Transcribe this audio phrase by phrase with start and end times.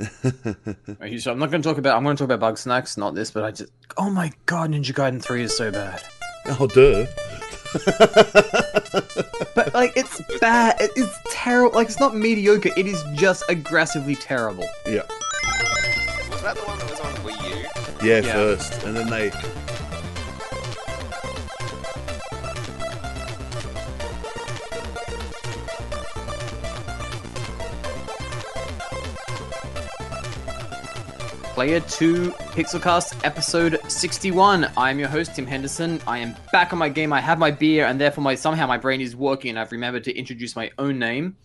[0.00, 1.96] Okay, so I'm not going to talk about.
[1.96, 3.30] I'm going to talk about Bugsnax, not this.
[3.30, 3.72] But I just.
[3.96, 6.02] Oh my god, Ninja Gaiden Three is so bad.
[6.60, 7.06] oh, duh.
[9.54, 10.80] But like, it's bad.
[10.80, 11.74] It- It's terrible.
[11.74, 12.70] Like, it's not mediocre.
[12.76, 14.64] It is just aggressively terrible.
[14.86, 15.02] yeah.
[16.30, 18.06] Was that the one that was on Wii U?
[18.08, 18.32] yeah, Yeah.
[18.32, 19.30] first, and then they.
[31.58, 34.70] Player 2 Pixelcast episode 61.
[34.76, 36.00] I am your host, Tim Henderson.
[36.06, 37.12] I am back on my game.
[37.12, 40.16] I have my beer, and therefore my somehow my brain is working, I've remembered to
[40.16, 41.36] introduce my own name.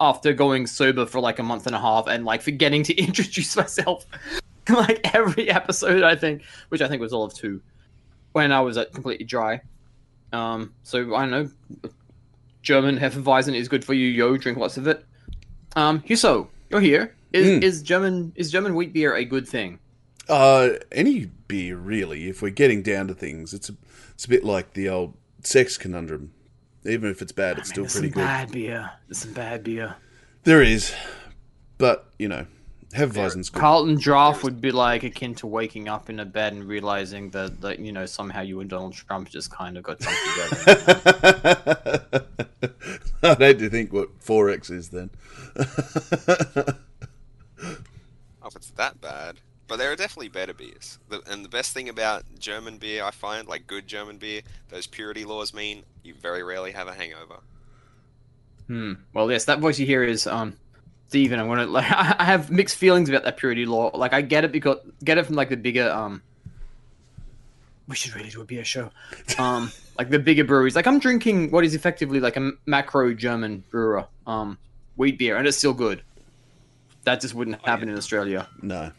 [0.00, 3.56] After going sober for like a month and a half and like forgetting to introduce
[3.56, 4.04] myself
[4.68, 7.62] like every episode, I think, which I think was all of two,
[8.32, 9.60] when I was uh, completely dry.
[10.32, 11.90] Um, so I don't know.
[12.62, 14.36] German Hefeweizen is good for you, yo.
[14.36, 15.04] Drink lots of it.
[15.76, 17.14] Um, Hewso, you're here.
[17.32, 17.62] Is, Mm.
[17.62, 19.78] is German is German wheat beer a good thing?
[20.28, 23.74] Uh, any beer, really, if we're getting down to things, it's a,
[24.10, 26.32] it's a bit like the old sex conundrum.
[26.84, 28.26] Even if it's bad, it's I still mean, there's pretty some good.
[28.26, 28.90] bad beer.
[29.08, 29.96] There's some bad beer.
[30.44, 30.92] There is.
[31.78, 32.46] But, you know,
[32.94, 33.60] Hefeweizen's good.
[33.60, 37.60] Carlton Draft would be like akin to waking up in a bed and realizing that,
[37.60, 42.26] that you know somehow you and Donald Trump just kind of got jumped together.
[43.22, 45.10] I'd hate to think what 4X is then.
[48.78, 49.40] That bad.
[49.66, 50.98] But there are definitely better beers.
[51.10, 54.86] The, and the best thing about German beer, I find, like good German beer, those
[54.86, 57.40] purity laws mean you very rarely have a hangover.
[58.68, 58.94] Hmm.
[59.12, 60.56] Well, yes, that voice you hear is um,
[61.08, 61.40] Stephen.
[61.40, 63.90] I'm gonna like I have mixed feelings about that purity law.
[63.94, 66.22] Like I get it because get it from like the bigger um.
[67.88, 68.90] We should really do a beer show.
[69.38, 70.76] Um, like the bigger breweries.
[70.76, 74.56] Like I'm drinking what is effectively like a macro German brewer, um,
[74.96, 76.02] wheat beer, and it's still good.
[77.08, 78.46] That just wouldn't happen in Australia.
[78.60, 78.92] No.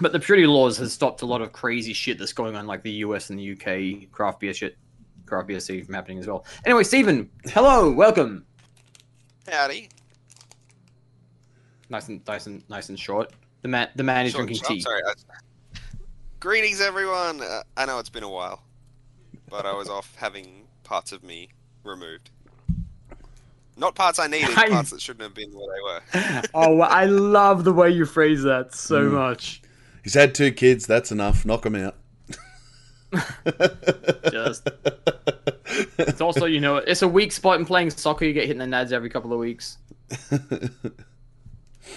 [0.00, 2.82] But the purity laws has stopped a lot of crazy shit that's going on, like
[2.82, 4.76] the US and the UK craft beer shit,
[5.24, 6.44] craft beer scene from happening as well.
[6.66, 8.44] Anyway, Stephen, hello, welcome.
[9.48, 9.88] Howdy.
[11.90, 13.32] Nice and nice and nice and short.
[13.62, 14.80] The man, the man is Short- drinking oh, tea.
[14.80, 15.02] sorry.
[15.06, 15.78] I-
[16.40, 17.40] Greetings, everyone.
[17.40, 18.64] Uh, I know it's been a while,
[19.48, 21.50] but I was off having parts of me
[21.84, 22.30] removed.
[23.78, 26.42] Not parts I needed, I- parts that shouldn't have been where they were.
[26.54, 29.12] oh, I love the way you phrase that so Mm.
[29.12, 29.62] much.
[30.02, 31.44] He's had two kids, that's enough.
[31.44, 31.96] Knock him out.
[34.30, 34.68] Just,
[35.98, 38.24] it's also you know it's a weak spot in playing soccer.
[38.26, 39.78] You get hit in the nads every couple of weeks.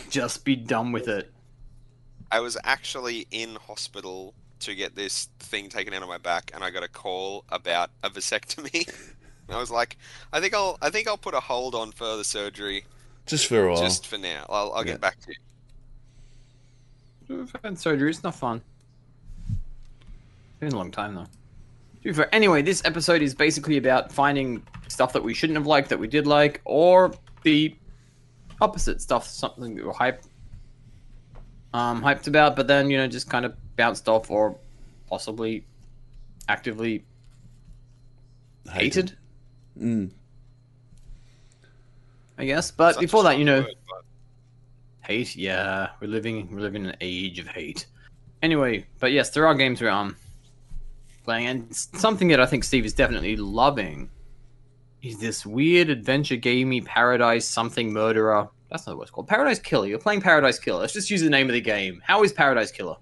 [0.10, 1.32] Just be done with it.
[2.32, 6.64] I was actually in hospital to get this thing taken out of my back, and
[6.64, 8.90] I got a call about a vasectomy.
[9.52, 9.98] And I was like,
[10.32, 12.86] I think I'll, I think I'll put a hold on further surgery
[13.26, 13.82] Just for a while.
[13.82, 14.46] just for now.
[14.48, 14.94] I'll, I'll Yeah.
[14.94, 15.34] get back to
[17.28, 17.38] you.
[17.38, 18.10] We've had surgery.
[18.10, 18.62] It's not fun.
[19.50, 19.60] It's
[20.62, 21.26] been a long time though.
[21.26, 21.30] To
[22.02, 25.90] be fair, anyway, this episode is basically about finding stuff that we shouldn't have liked
[25.90, 27.14] that we did like, or
[27.44, 27.76] the
[28.62, 30.28] opposite stuff, something that we were hyped,
[31.74, 34.56] um, hyped about, but then you know just kind of bounced off, or
[35.10, 35.66] possibly
[36.48, 37.04] actively
[38.72, 39.18] hated.
[39.80, 40.12] Mm.
[42.38, 42.72] I guess.
[42.72, 44.04] But Such before that, you know, word, but
[45.04, 47.88] Hate, yeah, we're living we're living in an age of hate.
[48.42, 50.16] Anyway, but yes, there are games we're um
[51.24, 54.10] playing, and something that I think Steve is definitely loving
[55.02, 58.48] is this weird adventure gamey Paradise something murderer.
[58.70, 59.28] That's not what it's called.
[59.28, 59.88] Paradise Killer.
[59.88, 60.80] You're playing Paradise Killer.
[60.80, 62.02] Let's just use the name of the game.
[62.06, 62.96] How is Paradise Killer?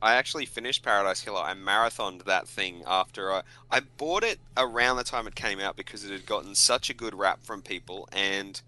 [0.00, 1.40] I, actually finished Paradise Killer.
[1.40, 5.76] I marathoned that thing after I I bought it around the time it came out
[5.76, 8.60] because it had gotten such a good rap from people, and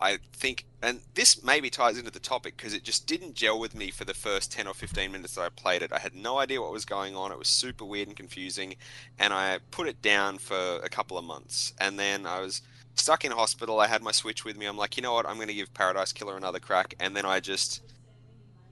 [0.00, 3.74] I think, and this maybe ties into the topic because it just didn't gel with
[3.74, 5.92] me for the first ten or fifteen minutes that I played it.
[5.92, 7.32] I had no idea what was going on.
[7.32, 8.76] It was super weird and confusing,
[9.18, 12.62] and I put it down for a couple of months, and then I was
[12.94, 13.80] stuck in hospital.
[13.80, 14.66] I had my Switch with me.
[14.66, 15.26] I'm like, you know what?
[15.26, 17.82] I'm going to give Paradise Killer another crack, and then I just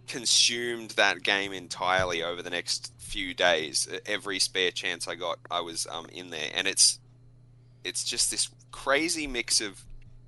[0.06, 3.88] consumed that game entirely over the next few days.
[4.06, 6.98] Every spare chance I got, I was um, in there, and it's
[7.82, 9.84] it's just this crazy mix of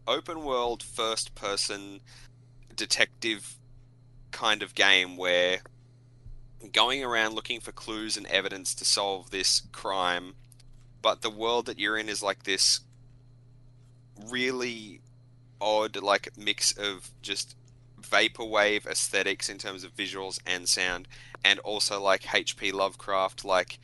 [0.06, 2.00] open world, first person
[2.75, 3.56] detective
[4.31, 5.61] kind of game where
[6.72, 10.34] going around looking for clues and evidence to solve this crime,
[11.02, 12.81] but the world that you're in is like this
[14.31, 15.00] really
[15.61, 17.56] odd like mix of just
[18.11, 21.08] vaporwave aesthetics in terms of visuals and sound,
[21.44, 22.73] and also like H.P.
[22.73, 23.79] Lovecraft, like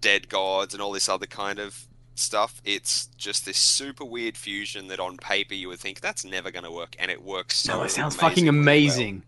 [0.00, 4.88] Dead Gods, and all this other kind of stuff, it's just this super weird fusion
[4.88, 7.78] that on paper you would think that's never going to work, and it works so.
[7.78, 8.62] No, it sounds fucking amazingly well.
[8.62, 9.22] amazing.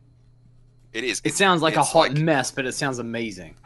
[0.92, 1.18] It is.
[1.20, 3.56] It It's- sounds like a hot like- mess, but it sounds amazing.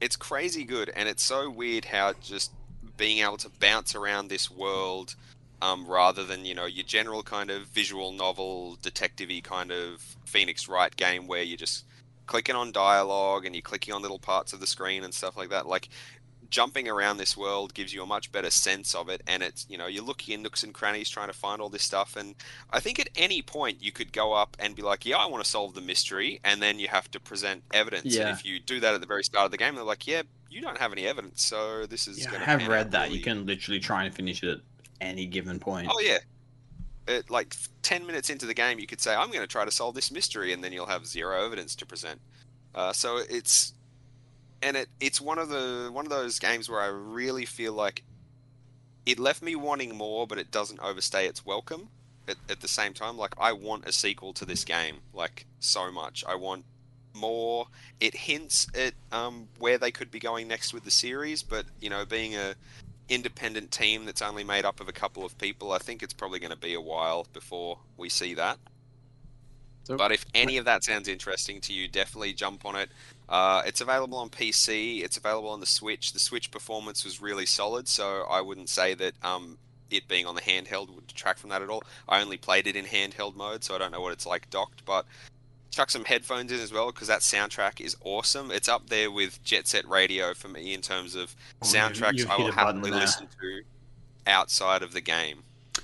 [0.00, 2.52] it's crazy good and it's so weird how just
[2.96, 5.16] being able to bounce around this world
[5.60, 10.68] um, rather than you know your general kind of visual novel detective kind of phoenix
[10.68, 11.84] wright game where you're just
[12.26, 15.48] clicking on dialogue and you're clicking on little parts of the screen and stuff like
[15.48, 15.88] that like
[16.50, 19.76] jumping around this world gives you a much better sense of it and it's you
[19.76, 22.34] know you're looking in nooks and crannies trying to find all this stuff and
[22.70, 25.44] i think at any point you could go up and be like yeah i want
[25.44, 28.28] to solve the mystery and then you have to present evidence Yeah.
[28.28, 30.22] and if you do that at the very start of the game they're like yeah
[30.50, 33.04] you don't have any evidence so this is Yeah, gonna have read that.
[33.08, 34.62] really- You can literally try and finish it
[35.00, 35.88] any given point.
[35.90, 36.18] oh yeah.
[37.06, 39.70] At like 10 minutes into the game you could say i'm going to try to
[39.70, 42.20] solve this mystery and then you'll have zero evidence to present.
[42.74, 43.72] Uh, so it's
[44.62, 48.02] and it it's one of the one of those games where i really feel like
[49.06, 51.88] it left me wanting more but it doesn't overstay its welcome
[52.28, 53.16] at, at the same time.
[53.16, 56.24] Like i want a sequel to this game like so much.
[56.28, 56.64] I want
[57.14, 57.66] more.
[58.00, 61.88] It hints at um, where they could be going next with the series but you
[61.88, 62.54] know being a
[63.08, 66.38] independent team that's only made up of a couple of people i think it's probably
[66.38, 68.58] going to be a while before we see that
[69.84, 72.90] So- but if any of that sounds interesting to you definitely jump on it
[73.28, 75.02] uh, it's available on PC.
[75.04, 76.12] It's available on the Switch.
[76.12, 79.58] The Switch performance was really solid, so I wouldn't say that um,
[79.90, 81.82] it being on the handheld would detract from that at all.
[82.08, 84.84] I only played it in handheld mode, so I don't know what it's like docked.
[84.86, 85.04] But
[85.70, 88.50] chuck some headphones in as well because that soundtrack is awesome.
[88.50, 92.14] It's up there with Jet Set Radio for me in terms of Oh, you've- soundtracks
[92.18, 93.62] you've I will a happily listen to
[94.26, 95.42] outside of the game.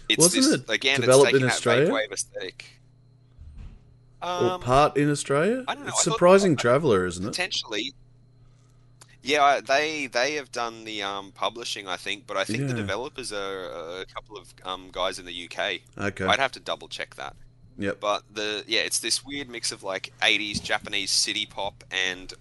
[0.09, 1.89] It's Wasn't this, it again, developed it's taking in that Australia?
[1.89, 2.65] vaporwave aesthetic.
[4.23, 5.65] or Um, part in Australia?
[5.69, 7.29] I don't know, It's I thought- surprising traveller, isn't it?
[7.29, 7.93] potentially.
[9.23, 12.75] Yeah, I- they they have done the um, publishing, I think, but I think the
[12.75, 15.81] developers are a couple of um, guys in the UK.
[15.97, 16.25] Okay.
[16.27, 17.35] I'd have to double check that.
[17.79, 18.01] Yep.
[18.01, 22.33] But the yeah, it's this weird mix of like 80s Japanese city pop and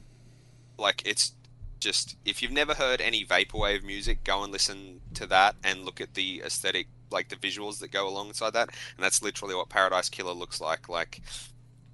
[0.78, 1.34] like it's
[1.80, 6.00] just if you've never heard any vaporwave music, go and listen to that and look
[6.00, 8.70] at the aesthetic like the visuals that go alongside that.
[8.96, 10.88] And that's literally what Paradise Killer looks like.
[10.90, 11.22] Like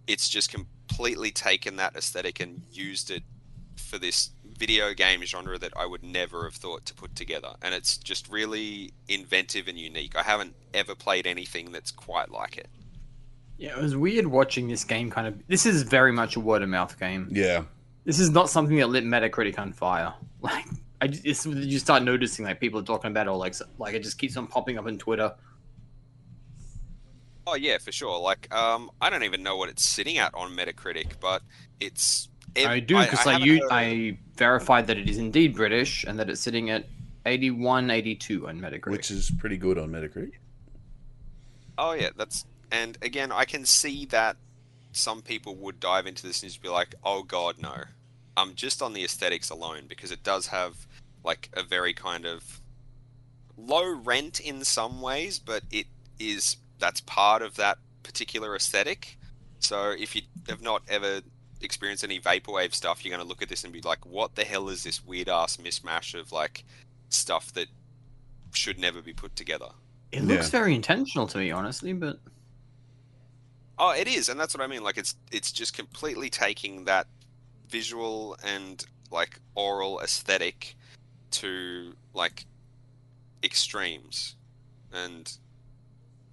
[0.07, 3.23] it's just completely taken that aesthetic and used it
[3.75, 7.53] for this video game genre that I would never have thought to put together.
[7.61, 10.15] And it's just really inventive and unique.
[10.15, 12.67] I haven't ever played anything that's quite like it.
[13.59, 15.11] Yeah, it was weird watching this game.
[15.11, 17.27] Kind of, this is very much a word of mouth game.
[17.29, 17.63] Yeah.
[18.05, 20.13] This is not something that lit Metacritic on fire.
[20.41, 20.67] Like,
[21.01, 24.03] I just, you start noticing like people are talking about it, or like, like it
[24.03, 25.33] just keeps on popping up on Twitter.
[27.45, 28.17] Oh yeah, for sure.
[28.21, 31.41] Like, um, I don't even know what it's sitting at on Metacritic, but
[31.81, 32.29] it's.
[32.55, 36.05] ev- I do because I, haven't you, heard- I verified that it is indeed British
[36.05, 36.85] and that it's sitting at
[37.25, 38.91] 81, 82 on Metacritic.
[38.91, 40.35] Which is pretty good on Metacritic.
[41.77, 44.37] Oh yeah, that's and again, I can see that
[44.91, 47.83] some people would dive into this and just be like, "Oh God, no!"
[48.37, 50.87] Um, just on the aesthetics alone, because it does have
[51.23, 52.61] like a very kind of
[53.57, 55.87] low rent in some ways, but it
[56.19, 59.17] is that's part of that particular aesthetic.
[59.59, 61.21] So if you have not ever
[61.61, 64.45] experienced any vaporwave stuff, you're going to look at this and be like, "What the
[64.45, 66.63] hell is this weird ass mishmash of like
[67.09, 67.67] stuff that
[68.53, 69.69] should never be put together?"
[70.11, 70.59] it looks Yeah.
[70.61, 72.19] very intentional to me, honestly, but
[73.79, 74.83] Oh, it is, and that's what I mean.
[74.83, 77.07] Like it's it's just completely taking that
[77.69, 80.75] visual and like oral aesthetic
[81.31, 82.45] to like
[83.41, 84.35] extremes,
[84.91, 85.31] and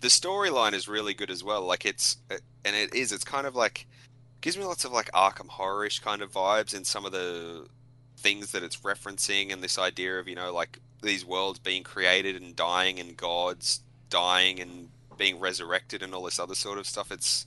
[0.00, 1.62] the storyline is really good as well.
[1.62, 3.12] Like it's uh, and it is.
[3.12, 3.87] It's kind of like
[4.40, 7.66] gives me lots of like Arkham horror-ish kind of vibes in some of the
[8.16, 12.35] things that it's referencing, and this idea of you know like these worlds being created
[12.35, 13.80] and dying, and gods
[14.11, 17.11] dying and being resurrected and all this other sort of stuff.
[17.12, 17.46] It's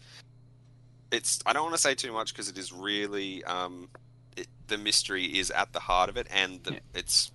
[1.11, 3.89] it's I don't want to say too much because it is really um,
[4.37, 6.79] it, the mystery is at the heart of it, and the, Yeah.
[6.93, 7.31] it's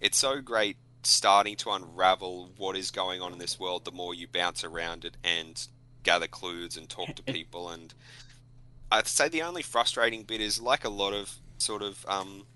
[0.00, 3.84] it's so great starting to unravel what is going on in this world.
[3.84, 5.66] The more you bounce around it and
[6.04, 7.92] gather clues and talk to people, and
[8.90, 12.46] I'd say the only frustrating bit is like a lot of sort of um,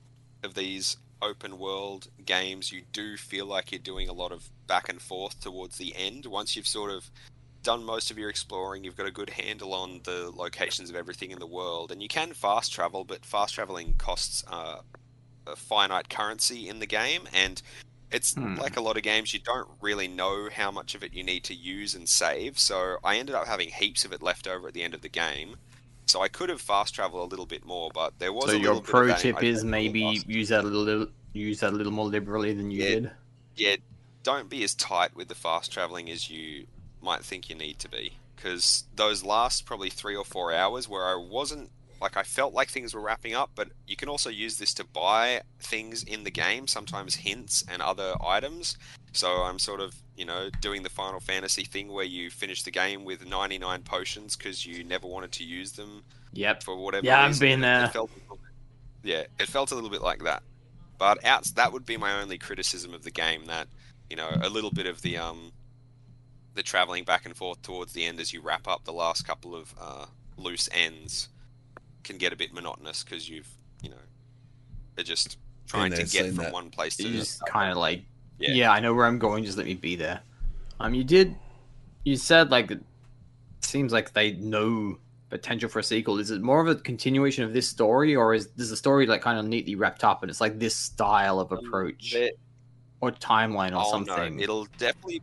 [0.44, 4.88] of these open world games, you do feel like you're doing a lot of back
[4.88, 6.26] and forth towards the end.
[6.26, 7.10] Once you've sort of
[7.62, 11.30] done most of your exploring, you've got a good handle on the locations of everything
[11.30, 14.80] in the world, and you can fast travel, but fast traveling costs uh,
[15.46, 17.62] a finite currency in the game, and
[18.12, 18.56] it's Hmm.
[18.56, 21.42] like a lot of games, you don't really know how much of it you need
[21.44, 22.58] to use and save.
[22.58, 25.08] So I ended up having heaps of it left over at the end of the
[25.08, 25.56] game.
[26.06, 28.60] So I could have fast traveled a little bit more, but there was so a
[28.60, 31.76] your little bit of pro tip is maybe use that a little use that a
[31.76, 32.88] little more liberally than you Yeah.
[32.90, 33.10] did.
[33.56, 33.76] yeah,
[34.26, 36.66] don't be as tight with the fast traveling as you
[37.00, 38.12] might think you need to be.
[38.34, 42.68] Because those last probably three or four hours where I wasn't like I felt like
[42.68, 46.30] things were wrapping up, but you can also use this to buy things in the
[46.30, 48.76] game, sometimes hints and other items.
[49.12, 52.70] So I'm sort of, you know, doing the Final Fantasy thing where you finish the
[52.70, 56.02] game with 99 potions because you never wanted to use them
[56.34, 56.64] Yep.
[56.64, 57.84] for whatever Yeah, I've been there.
[57.86, 58.38] It felt, bit-
[59.02, 60.42] yeah, it felt a little bit like that.
[60.98, 63.46] But out, that would be my only criticism of the game.
[63.46, 63.68] That
[64.10, 65.52] you know, a little bit of the um,
[66.54, 69.54] the traveling back and forth towards the end as you wrap up the last couple
[69.54, 71.28] of uh, loose ends
[72.04, 73.48] can get a bit monotonous because you've
[73.82, 73.96] you know,
[74.94, 76.52] they're just trying to get from that.
[76.52, 78.04] one place to You just kind of like,
[78.38, 78.52] Yeah.
[78.52, 78.70] yeah.
[78.72, 79.44] I know where I'm going.
[79.44, 80.20] Just let me be there.
[80.80, 81.34] Um, you did,
[82.04, 82.80] you said like, it
[83.60, 84.98] seems like they know
[85.28, 86.18] potential for a sequel.
[86.20, 89.20] Is it more of a continuation of this story, or is is the story like
[89.22, 92.30] kind of neatly wrapped up and it's like this style of approach There-
[93.00, 94.38] or timeline or oh something?
[94.38, 95.22] no, it'll definitely,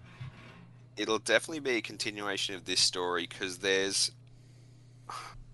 [0.97, 4.11] it'll definitely be a continuation of this story because there's,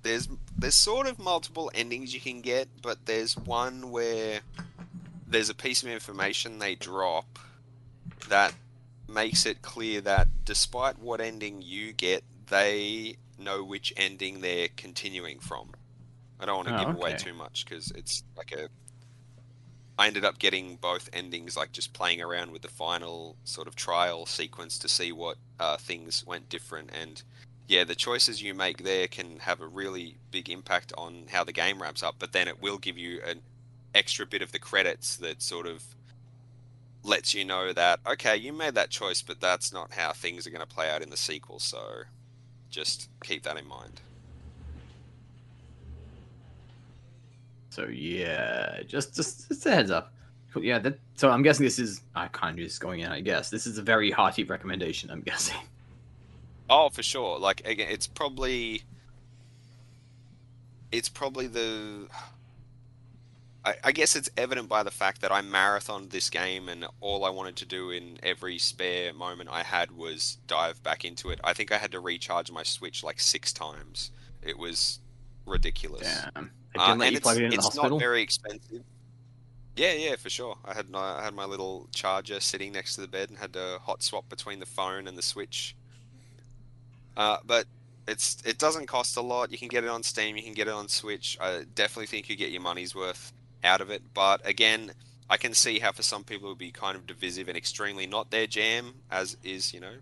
[0.03, 4.41] there's there's sort of multiple endings you can get, but there's one where
[5.27, 7.39] there's a piece of information they drop
[8.29, 8.55] that
[9.07, 15.39] makes it clear that despite what ending you get, they know which ending they're continuing
[15.39, 15.75] from.
[16.39, 18.69] I don't want to Oh, give away too much because it's like a.
[19.99, 23.75] I ended up getting both endings, like just playing around with the final sort of
[23.75, 26.91] trial sequence to see what uh, things went different.
[26.97, 27.21] And
[27.67, 31.51] yeah, the choices you make there can have a really big impact on how the
[31.51, 32.15] game wraps up.
[32.17, 33.41] But then it will give you an
[33.93, 35.83] extra bit of the credits that sort of
[37.03, 40.51] lets you know that okay, you made that choice, but that's not how things are
[40.51, 41.59] going to play out in the sequel.
[41.59, 42.03] So
[42.69, 43.99] just keep that in mind.
[47.79, 50.13] So yeah, just just just a heads up.
[50.51, 53.09] Cool, Yeah, that, so I'm guessing this is I kind of just going in.
[53.09, 55.09] I guess this is a very hearty recommendation.
[55.09, 55.55] I'm guessing.
[56.69, 57.39] Oh, for sure.
[57.39, 58.83] Like again, it's probably
[60.91, 62.07] it's probably the
[63.63, 67.23] I, I guess it's evident by the fact that I marathoned this game and all
[67.23, 71.39] I wanted to do in every spare moment I had was dive back into it.
[71.45, 74.11] I think I had to recharge my Switch like six times.
[74.41, 74.99] It was
[75.45, 76.27] ridiculous.
[76.35, 76.51] Damn.
[76.79, 78.83] Uh, didn't let you it's, plug it in the it's not very expensive.
[79.75, 80.57] Yeah, yeah, for sure.
[80.65, 83.53] I had my I had my little charger sitting next to the bed and had
[83.53, 85.75] to hot swap between the phone and the Switch.
[87.15, 87.65] Uh, but
[88.07, 89.51] it's it doesn't cost a lot.
[89.51, 90.35] You can get it on Steam.
[90.35, 91.37] You can get it on Switch.
[91.39, 93.31] I definitely think you get your money's worth
[93.63, 94.01] out of it.
[94.13, 94.91] But again,
[95.29, 98.07] I can see how for some people it would be kind of divisive and extremely
[98.07, 99.95] not their jam, as is you know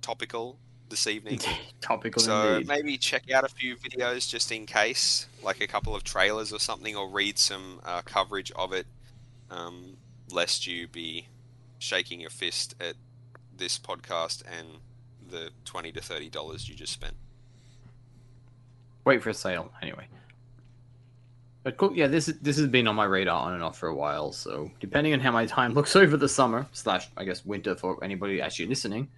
[0.00, 0.56] topical
[0.92, 1.40] this evening.
[1.80, 2.68] Topical So indeed.
[2.68, 6.60] maybe check out a few videos just in case, like a couple of trailers or
[6.60, 8.86] something, or read some uh, coverage of it,
[9.50, 9.96] um,
[10.30, 11.26] lest you be
[11.78, 12.94] shaking your fist at
[13.56, 14.68] this podcast and
[15.28, 17.14] the twenty to thirty dollars you just spent.
[19.04, 20.06] Wait for a sale anyway.
[21.64, 22.06] But cool, yeah.
[22.08, 24.32] This this has been on my radar on and off for a while.
[24.32, 28.02] So depending on how my time looks over the summer slash I guess winter for
[28.04, 29.08] anybody actually listening,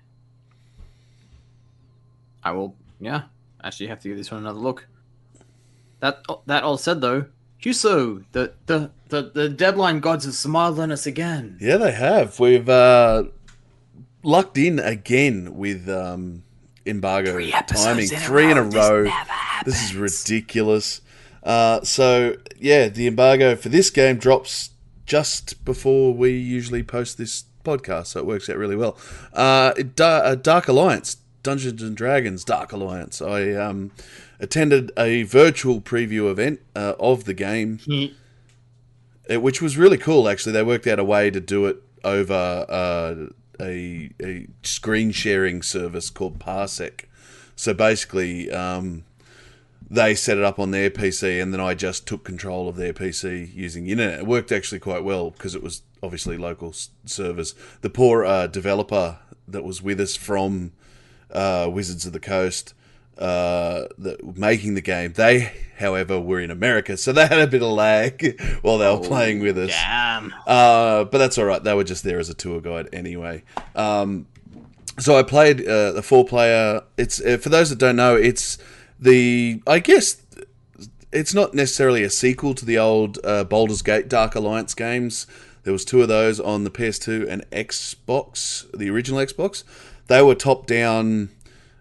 [2.44, 3.22] I will yeah
[3.62, 4.86] actually have to give this one another look.
[6.00, 7.26] That that all said though,
[7.62, 11.56] Hewso, the the the, the deadline gods have smiled on us again.
[11.60, 12.38] Yeah, they have.
[12.40, 13.24] We've uh,
[14.22, 16.42] lucked in again with um,
[16.84, 18.08] embargo Three episodes timing.
[18.08, 18.70] in a Three in a row.
[18.70, 19.02] This row.
[19.04, 19.30] never
[19.64, 21.00] This is ridiculous.
[21.42, 24.70] Uh, so yeah, the embargo for this game drops
[25.06, 28.96] just before we usually post this podcast, so it works out really well.
[29.32, 33.22] Uh, it- Da- uh, Dark Alliance, Dungeons and Dragons, Dark Alliance.
[33.22, 33.92] I um,
[34.40, 37.78] attended a virtual preview event uh, of the game
[39.28, 40.28] it, which was really cool.
[40.28, 43.26] Actually, they worked out a way to do it over uh,
[43.60, 47.04] a, a screen sharing service called Parsec.
[47.56, 49.04] So basically, um,
[49.88, 52.92] they set it up on their PC, and then I just took control of their
[52.92, 54.20] PC using the internet.
[54.20, 57.54] It worked actually quite well because it was obviously local s- servers.
[57.80, 60.72] The poor uh, developer that was with us from
[61.35, 62.75] uh, Wizards of the Coast.
[63.17, 65.12] Uh, that making the game.
[65.12, 69.07] They, however, were in America, so they had a bit of lag while they were
[69.07, 69.71] playing with us.
[69.71, 70.35] Damn.
[70.45, 71.62] Uh, but that's all right.
[71.62, 73.45] They were just there as a tour guide anyway.
[73.76, 74.26] Um,
[74.99, 76.83] so I played uh, the four player.
[76.97, 78.59] It's uh, for those that don't know, it's
[78.99, 80.21] the I guess
[81.12, 85.26] it's not necessarily a sequel to the old uh, Baldur's Gate Dark Alliance games.
[85.62, 89.64] There was two of those on the PS2 and Xbox, the original Xbox.
[90.06, 91.30] They were top down,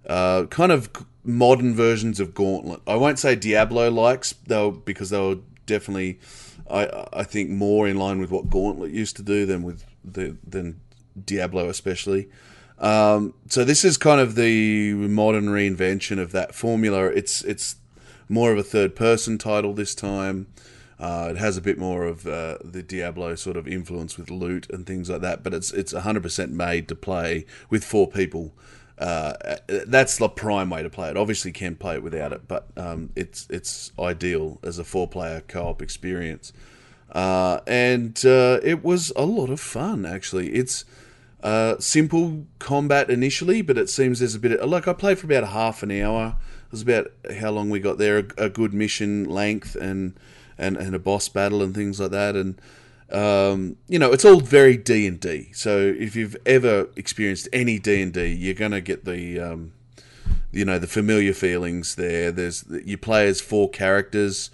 [0.08, 0.90] uh, kind of
[1.24, 2.82] modern versions of Gauntlet.
[2.88, 6.20] I won't say Diablo likes though, because they were definitely,
[6.70, 10.38] I I think, more in line with what Gauntlet used to do than with the
[10.48, 10.80] than
[11.26, 12.30] Diablo, especially.
[12.80, 17.06] Um, so this is kind of the modern reinvention of that formula.
[17.06, 17.78] It's it's
[18.28, 20.48] more of a third person title this time.
[21.00, 24.70] Uh, it has a bit more of uh, the Diablo sort of influence with loot
[24.70, 28.54] and things like that, but it's it's 100% made to play with four people.
[28.98, 29.34] Uh,
[29.88, 31.18] that's the prime way to play it.
[31.18, 35.08] Obviously, you can play it without it, but um, it's it's ideal as a four
[35.08, 36.54] player co op experience.
[37.12, 40.54] Uh, and uh, it was a lot of fun actually.
[40.54, 40.86] It's
[41.44, 45.26] uh, simple combat initially, but it seems there's a bit of like I played for
[45.26, 46.38] about half an hour.
[46.68, 50.14] It was about how long we got there, a, a good mission length, and,
[50.58, 52.36] and and a boss battle and things like that.
[52.36, 52.60] And
[53.12, 55.52] um, you know, it's all very D and D.
[55.54, 59.74] So if you've ever experienced any D and D, you're gonna get the um,
[60.52, 62.32] you know the familiar feelings there.
[62.32, 64.50] There's you play as four characters.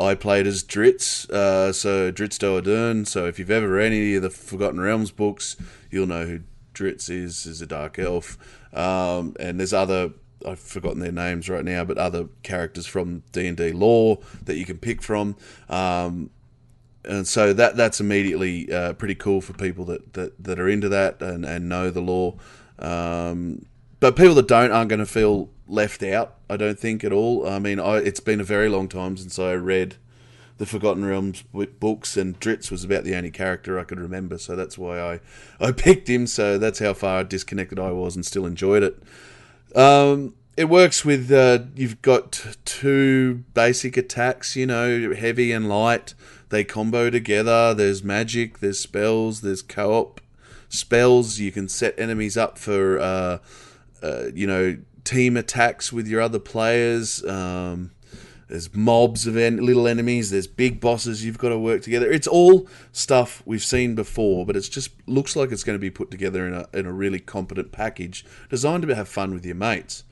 [0.00, 3.06] I played as Drizzt, uh, so Drizzt Do'Urden.
[3.06, 5.56] So if you've ever read any of the Forgotten Realms books,
[5.90, 6.40] you'll know who
[6.74, 7.46] Drizzt is.
[7.46, 8.36] Is a dark elf,
[8.74, 10.12] um, and there's other.
[10.46, 14.56] I've forgotten their names right now, but other characters from D and D lore that
[14.56, 15.36] you can pick from.
[15.68, 16.30] Um,
[17.04, 20.88] and so that that's immediately uh, pretty cool for people that, that, that are into
[20.88, 22.36] that and, and know the lore.
[22.78, 23.66] Um,
[24.00, 26.36] but people that don't aren't going to feel left out.
[26.50, 27.48] I don't think at all.
[27.48, 29.96] I mean, I, it's been a very long time since I read
[30.58, 31.42] the Forgotten Realms
[31.80, 35.20] books, and Drizzt was about the only character I could remember, so that's why I
[35.60, 36.26] I picked him.
[36.26, 39.02] So that's how far disconnected I was, and still enjoyed it.
[39.74, 46.14] Um, it works with uh, you've got two basic attacks, you know, heavy and light
[46.52, 47.74] they combo together.
[47.74, 50.20] There's magic, there's spells, there's co op
[50.68, 51.40] spells.
[51.40, 53.38] You can set enemies up for, uh,
[54.02, 57.24] uh, you know, team attacks with your other players.
[57.24, 57.90] Um,
[58.52, 60.30] there's mobs of en- little enemies.
[60.30, 62.12] There's big bosses you've got to work together.
[62.12, 65.88] It's all stuff we've seen before, but it just looks like it's going to be
[65.88, 69.54] put together in a in a really competent package designed to have fun with your
[69.54, 70.04] mates.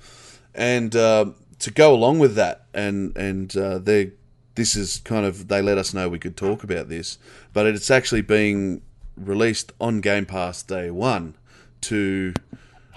[0.54, 4.12] And uh, to go along with that, and and uh, they're
[4.54, 7.18] this is kind of they let us know we could talk about this,
[7.52, 8.80] but it's actually being
[9.18, 11.36] released on Game Pass day one
[11.82, 12.32] to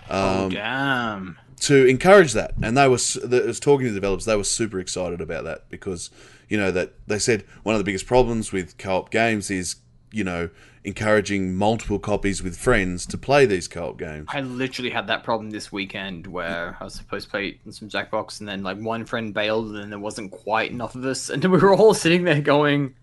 [0.10, 2.54] um, oh, damn to encourage that.
[2.62, 6.10] And they were was talking to the developers, they were super excited about that because
[6.50, 9.78] you know that they said one of the biggest problems with co-op games is
[10.12, 10.50] you know
[10.84, 14.28] encouraging multiple copies with friends to play these co-op games.
[14.30, 18.40] I literally had that problem this weekend where I was supposed to play some Jackbox
[18.40, 21.44] and then like one friend bailed and then there wasn't quite enough of us and
[21.44, 22.96] we were all sitting there going,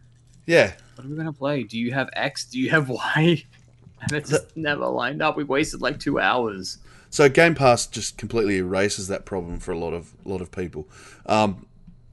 [0.46, 1.62] "Yeah, what are we gonna play?
[1.62, 2.44] Do you have X?
[2.44, 3.44] Do you have Y?"
[4.02, 5.36] And it just never lined up.
[5.36, 6.78] We wasted like two hours.
[7.10, 10.88] So Game Pass just completely erases that problem for a lot of lot of people.
[11.26, 11.66] Um,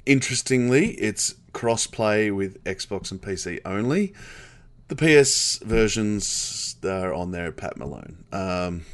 [0.06, 4.14] interestingly, it's cross-play with Xbox and PC only.
[4.88, 8.24] The PS versions are on there Pat Malone.
[8.32, 8.86] Um,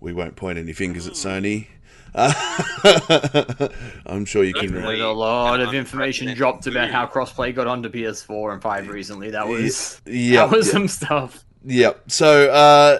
[0.00, 1.68] we won't point any fingers at Sony.
[2.14, 3.68] Uh,
[4.06, 4.72] I'm sure you can.
[4.72, 9.30] There's a lot of information dropped about how crossplay got onto PS4 and 5 recently.
[9.30, 11.44] That was yeah, that was some stuff.
[11.64, 12.10] Yep.
[12.10, 12.98] So, uh,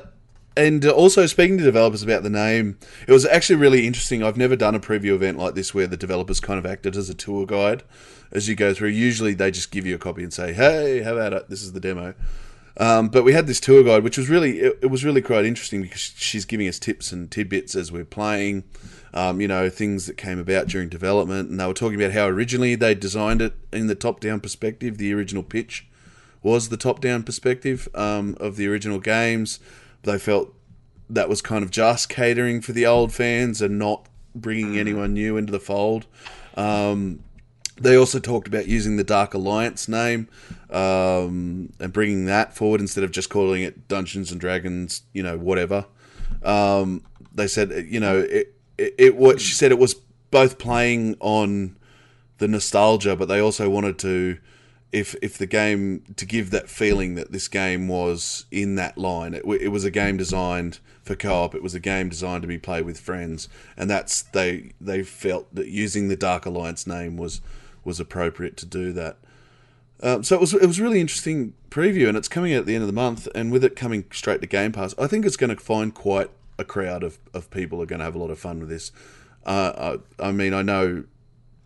[0.56, 4.22] and also speaking to developers about the name, it was actually really interesting.
[4.22, 7.10] I've never done a preview event like this where the developers kind of acted as
[7.10, 7.82] a tour guide
[8.32, 8.88] as you go through.
[8.88, 11.48] Usually they just give you a copy and say, "Hey, how about it?
[11.48, 12.14] This is the demo."
[12.78, 15.46] Um, but we had this tour guide, which was really it, it, was really quite
[15.46, 18.64] interesting because she's giving us tips and tidbits as we're playing.
[19.14, 22.26] Um, you know, things that came about during development, and they were talking about how
[22.26, 24.98] originally they designed it in the top-down perspective.
[24.98, 25.86] The original pitch
[26.42, 29.58] was the top-down perspective um, of the original games.
[30.06, 30.54] They felt
[31.10, 34.78] that was kind of just catering for the old fans and not bringing mm.
[34.78, 36.06] anyone new into the fold.
[36.56, 37.20] Um,
[37.78, 40.28] they also talked about using the Dark Alliance name
[40.70, 45.36] um, and bringing that forward instead of just calling it Dungeons and Dragons, you know,
[45.36, 45.84] whatever.
[46.42, 49.94] Um, they said, you know, it, it, it what she said it was
[50.30, 51.76] both playing on
[52.38, 54.38] the nostalgia, but they also wanted to,
[54.92, 59.34] if if the game to give that feeling that this game was in that line.
[59.34, 61.54] It, it was a game designed for co-op.
[61.54, 65.54] It was a game designed to be played with friends, and that's they they felt
[65.54, 67.40] that using the Dark Alliance name was
[67.84, 69.18] was appropriate to do that.
[70.02, 72.74] Um, so it was it was really interesting preview, and it's coming out at the
[72.74, 73.28] end of the month.
[73.34, 76.30] And with it coming straight to Game Pass, I think it's going to find quite
[76.58, 78.92] a crowd of, of people are going to have a lot of fun with this.
[79.44, 81.04] Uh, I, I, mean, I know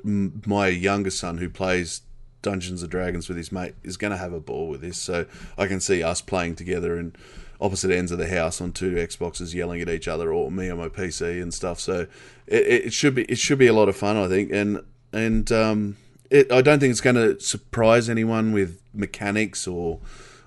[0.03, 2.03] my younger son who plays
[2.43, 4.99] Dungeons and Dragons with his mate is going to have a ball with this.
[4.99, 5.27] So
[5.59, 7.15] I can see us playing together in
[7.61, 10.79] opposite ends of the house on two Xboxes, yelling at each other, or me on
[10.79, 11.79] my PC and stuff.
[11.79, 12.07] So
[12.47, 14.51] it, it should be it should be a lot of fun, I think.
[14.53, 15.97] And and um,
[16.31, 20.01] it, I don't think it's going to surprise anyone with mechanics or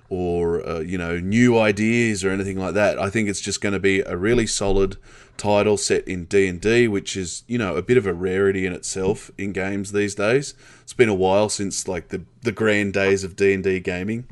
[0.08, 2.98] or uh, you know new ideas or anything like that.
[2.98, 4.96] I think it's just going to be a really solid
[5.36, 8.66] title set in D and D, which is you know a bit of a rarity
[8.66, 10.54] in itself in games these days.
[10.82, 14.26] It's been a while since like the the grand days of D and D gaming,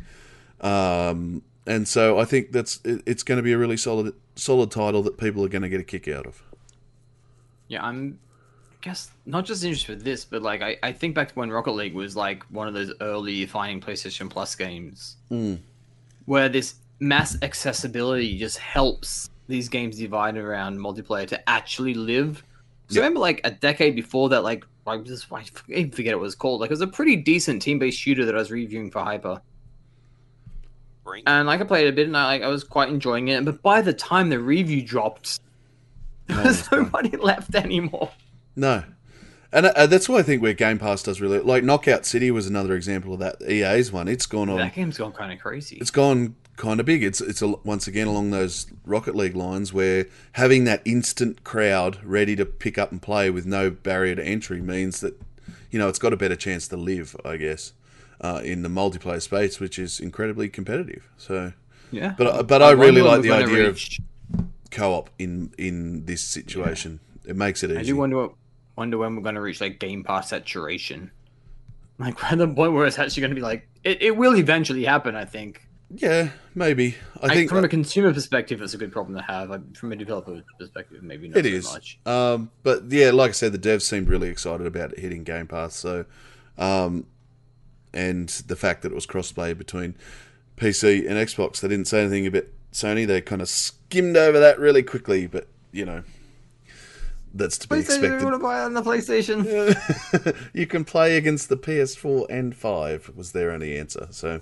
[0.60, 4.70] um, and so I think that's it, it's going to be a really solid solid
[4.70, 6.42] title that people are going to get a kick out of.
[7.68, 8.18] Yeah, I'm
[8.82, 11.72] guess not just interested with this, but like I, I think back to when Rocket
[11.72, 15.58] League was like one of those early finding PlayStation Plus games Mm.
[16.26, 22.44] where this mass accessibility just helps these games divide around multiplayer to actually live.
[22.88, 23.00] So Yep.
[23.02, 26.24] I remember like a decade before that, like I just I even forget what it
[26.26, 26.60] was called.
[26.60, 29.40] Like it was a pretty decent team-based shooter that I was reviewing for Hyper,
[31.04, 33.44] Bring and like I played a bit, and I like I was quite enjoying it.
[33.44, 35.40] But by the time the review dropped,
[36.26, 38.10] there No, was nobody left anymore.
[38.56, 38.84] No.
[39.52, 42.46] And uh, that's why I think where Game Pass does really like Knockout City was
[42.46, 43.42] another example of that.
[43.42, 44.56] EA's one, it's gone on.
[44.56, 45.76] That game's gone kind of crazy.
[45.76, 47.02] It's gone kind of big.
[47.02, 51.98] It's it's a, once again along those Rocket League lines where having that instant crowd
[52.02, 55.20] ready to pick up and play with no barrier to entry means that
[55.70, 57.74] you know it's got a better chance to live, I guess,
[58.22, 61.06] uh, in the multiplayer space, which is incredibly competitive.
[61.18, 61.52] So,
[61.90, 67.00] Yeah, but but I, really like the idea reach- of co-op in in this situation.
[67.26, 68.30] It makes it I do wonder
[68.76, 71.10] wonder when we're going to reach like Game Pass saturation.
[71.98, 74.84] Like at the point where it's actually going to be like it, it will eventually
[74.84, 75.14] happen.
[75.14, 75.66] I think.
[75.94, 76.94] Yeah, maybe.
[77.20, 79.50] I Like, think from a consumer perspective, it's a good problem to have.
[79.50, 81.70] Like, from a developer perspective, maybe not It so is.
[81.70, 81.98] much.
[82.06, 85.46] Um, but yeah, like I said, the devs seemed really excited about it hitting Game
[85.46, 85.76] Pass.
[85.76, 86.06] So,
[86.56, 87.04] um,
[87.92, 89.94] and the fact that it was crossplay between
[90.56, 93.06] PC and Xbox, they didn't say anything about Sony.
[93.06, 95.26] They kind of skimmed over that really quickly.
[95.26, 96.04] But you know,
[97.34, 100.36] that's to be PlayStation, you want to buy it on the PlayStation?
[100.52, 104.08] you can play against the PS4 and Five was their only answer.
[104.10, 104.40] So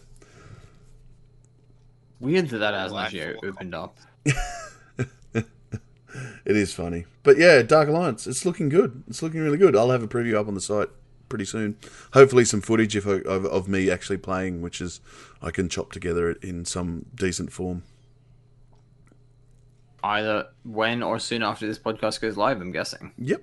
[2.20, 3.96] Weird that that hasn't Black actually opened up.
[5.35, 5.46] it
[6.44, 7.07] is funny.
[7.22, 9.03] But yeah, Dark Alliance, it's looking good.
[9.09, 9.74] It's looking really good.
[9.74, 10.90] I'll have a preview up on the site
[11.31, 11.76] pretty soon.
[12.12, 15.00] Hopefully, some footage if I, of, of me actually playing, which is
[15.40, 17.85] I can chop together in some decent form.
[20.02, 23.12] Either when or soon after this podcast goes live, I'm guessing.
[23.18, 23.42] Yep.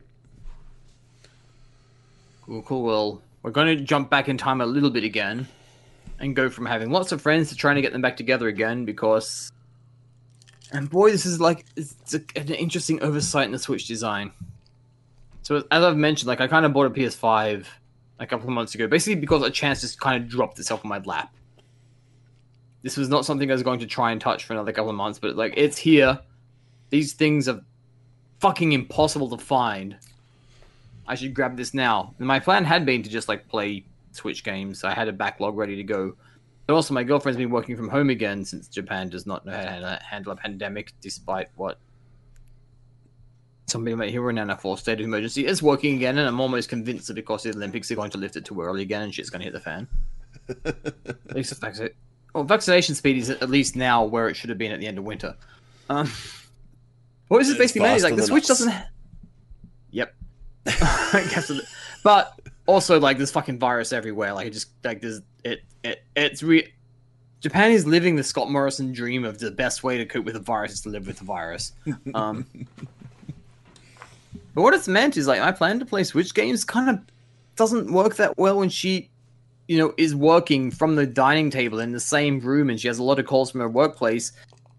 [2.46, 2.84] Cool, cool.
[2.84, 5.48] Well, we're going to jump back in time a little bit again
[6.20, 8.86] and go from having lots of friends to trying to get them back together again
[8.86, 9.52] because.
[10.72, 14.32] And boy, this is like it's a, an interesting oversight in the Switch design.
[15.44, 17.66] So as I've mentioned, like I kind of bought a PS5
[18.20, 20.90] a couple of months ago, basically because a chance just kind of dropped itself on
[20.90, 21.34] my lap.
[22.82, 24.96] This was not something I was going to try and touch for another couple of
[24.96, 26.20] months, but like it's here.
[26.90, 27.62] These things are
[28.40, 29.98] fucking impossible to find.
[31.08, 32.14] I should grab this now.
[32.20, 34.84] And my plan had been to just like play Switch games.
[34.84, 36.16] I had a backlog ready to go.
[36.66, 39.80] But also, my girlfriend's been working from home again since Japan does not know how
[39.80, 41.80] to handle a pandemic, despite what
[43.68, 45.46] somebody might hear in an full state of emergency.
[45.46, 48.36] It's working again, and I'm almost convinced that because the Olympics are going to lift
[48.36, 49.88] it too early again, and shit's going to hit the fan.
[50.66, 51.96] at least the fact that,
[52.34, 54.98] well, vaccination speed is at least now where it should have been at the end
[54.98, 55.36] of winter.
[55.90, 56.12] Um,
[57.28, 57.98] what is this basically mean?
[57.98, 58.60] Is like the Switch us.
[58.60, 58.74] doesn't.
[59.92, 60.14] Yep.
[60.68, 61.52] I guess
[62.04, 64.34] but also like there's fucking virus everywhere.
[64.34, 66.74] Like it just like there's it it it's re.
[67.40, 70.40] Japan is living the Scott Morrison dream of the best way to cope with a
[70.40, 71.74] virus is to live with the virus.
[72.16, 72.48] Um,
[74.56, 77.00] but what it's meant is like my plan to play Switch games kind of
[77.56, 79.10] doesn't work that well when she,
[79.68, 82.98] you know, is working from the dining table in the same room and she has
[82.98, 84.32] a lot of calls from her workplace.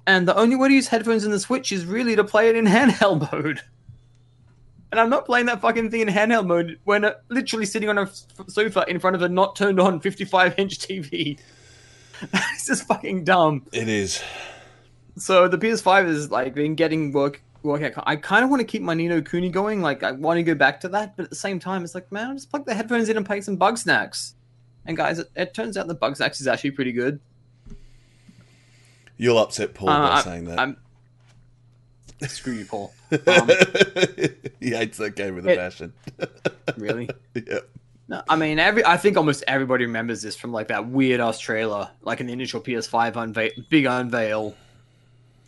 [0.08, 2.56] And the only way to use headphones in the Switch is really to play it
[2.56, 3.60] in handheld mode.
[4.90, 7.98] And I'm not playing that fucking thing in handheld mode when uh, literally sitting on
[7.98, 11.38] a f- sofa in front of a not turned on 55 inch TV.
[12.22, 13.66] it's just fucking dumb.
[13.70, 14.22] It is.
[15.18, 17.42] So the PS5 is like been getting work.
[17.62, 17.82] Work.
[17.82, 19.82] out- I kind of want to keep my Ni no Kuni going.
[19.82, 22.10] Like I want to go back to that, but at the same time, it's like
[22.10, 24.32] man, just plug the headphones in and play some Bugsnax.
[24.86, 27.20] And guys, it, it turns out the Bugsnax is actually pretty good.
[29.18, 30.58] You'll upset Paul Uh, by I- saying that.
[30.58, 30.76] I'm
[32.28, 32.92] screw you, Paul.
[33.26, 33.48] Um,
[34.60, 35.92] he hates that game with a passion.
[36.76, 37.08] really?
[37.34, 37.70] yep.
[38.06, 41.38] No, I mean, every I think almost everybody remembers this from like that weird ass
[41.38, 44.54] trailer, like in the initial PS5 unveil, big unveil,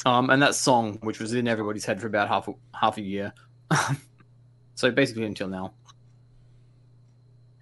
[0.06, 3.02] um, and that song, which was in everybody's head for about half a, half a
[3.02, 3.32] year,
[4.74, 5.72] so basically until now.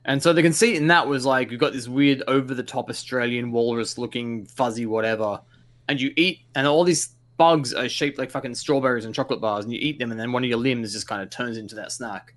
[0.04, 2.88] And so the conceit in that was like you've got this weird over the top
[2.88, 5.40] Australian walrus looking fuzzy whatever,
[5.88, 9.64] and you eat, and all these bugs are shaped like fucking strawberries and chocolate bars,
[9.64, 11.74] and you eat them, and then one of your limbs just kind of turns into
[11.74, 12.34] that snack.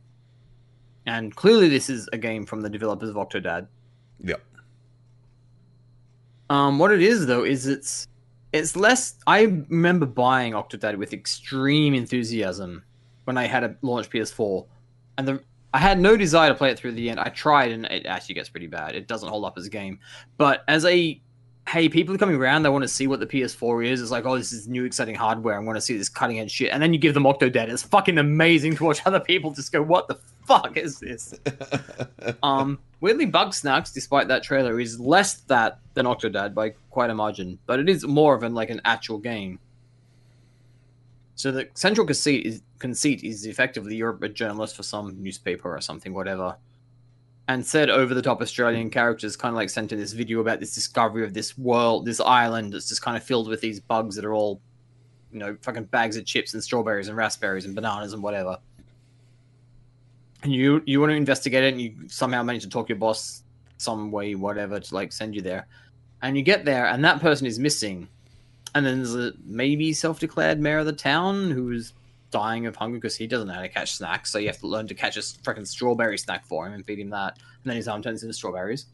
[1.05, 3.67] And clearly, this is a game from the developers of Octodad.
[4.23, 4.41] Yep.
[6.49, 8.07] Um, what it is though is it's
[8.53, 9.15] it's less.
[9.25, 12.83] I remember buying Octodad with extreme enthusiasm
[13.23, 14.65] when I had a launch PS4,
[15.17, 17.19] and the I had no desire to play it through the end.
[17.19, 18.95] I tried, and it actually gets pretty bad.
[18.95, 19.99] It doesn't hold up as a game.
[20.37, 21.21] But as a
[21.71, 22.63] hey, people are coming around.
[22.63, 24.01] They want to see what the PS4 is.
[24.01, 25.55] It's like, oh, this is new, exciting hardware.
[25.55, 26.69] I want to see this cutting edge shit.
[26.73, 27.69] And then you give them Octodad.
[27.69, 31.33] It's fucking amazing to watch other people just go, what the fuck is this?
[32.43, 37.57] um, weirdly, Bugsnax, despite that trailer, is less that than Octodad by quite a margin,
[37.65, 39.57] but it is more of an like an actual game.
[41.35, 45.79] So the central conceit is conceit is effectively you're a journalist for some newspaper or
[45.79, 46.57] something, whatever
[47.47, 50.59] and said over the top Australian characters kind of like sent in this video about
[50.59, 54.15] this discovery of this world, this island that's just kind of filled with these bugs
[54.15, 54.61] that are all,
[55.31, 58.57] you know, fucking bags of chips and strawberries and raspberries and bananas and whatever.
[60.43, 63.43] And you you want to investigate it and you somehow manage to talk your boss
[63.77, 65.67] some way, whatever, to like send you there.
[66.21, 68.07] And you get there and that person is missing.
[68.73, 71.93] And then there's a maybe self-declared mayor of the town who's
[72.31, 74.31] dying of hunger because he doesn't know how to catch snacks.
[74.31, 76.99] So you have to learn to catch a freaking strawberry snack for him and feed
[76.99, 77.37] him that.
[77.63, 78.87] And then his arm turns into strawberries.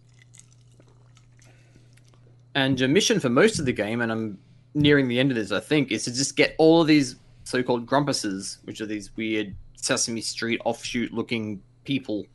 [2.55, 4.39] And your mission for most of the game, and I'm
[4.73, 7.85] nearing the end of this, I think, is to just get all of these so-called
[7.85, 12.25] grumpuses, which are these weird Sesame Street offshoot-looking people,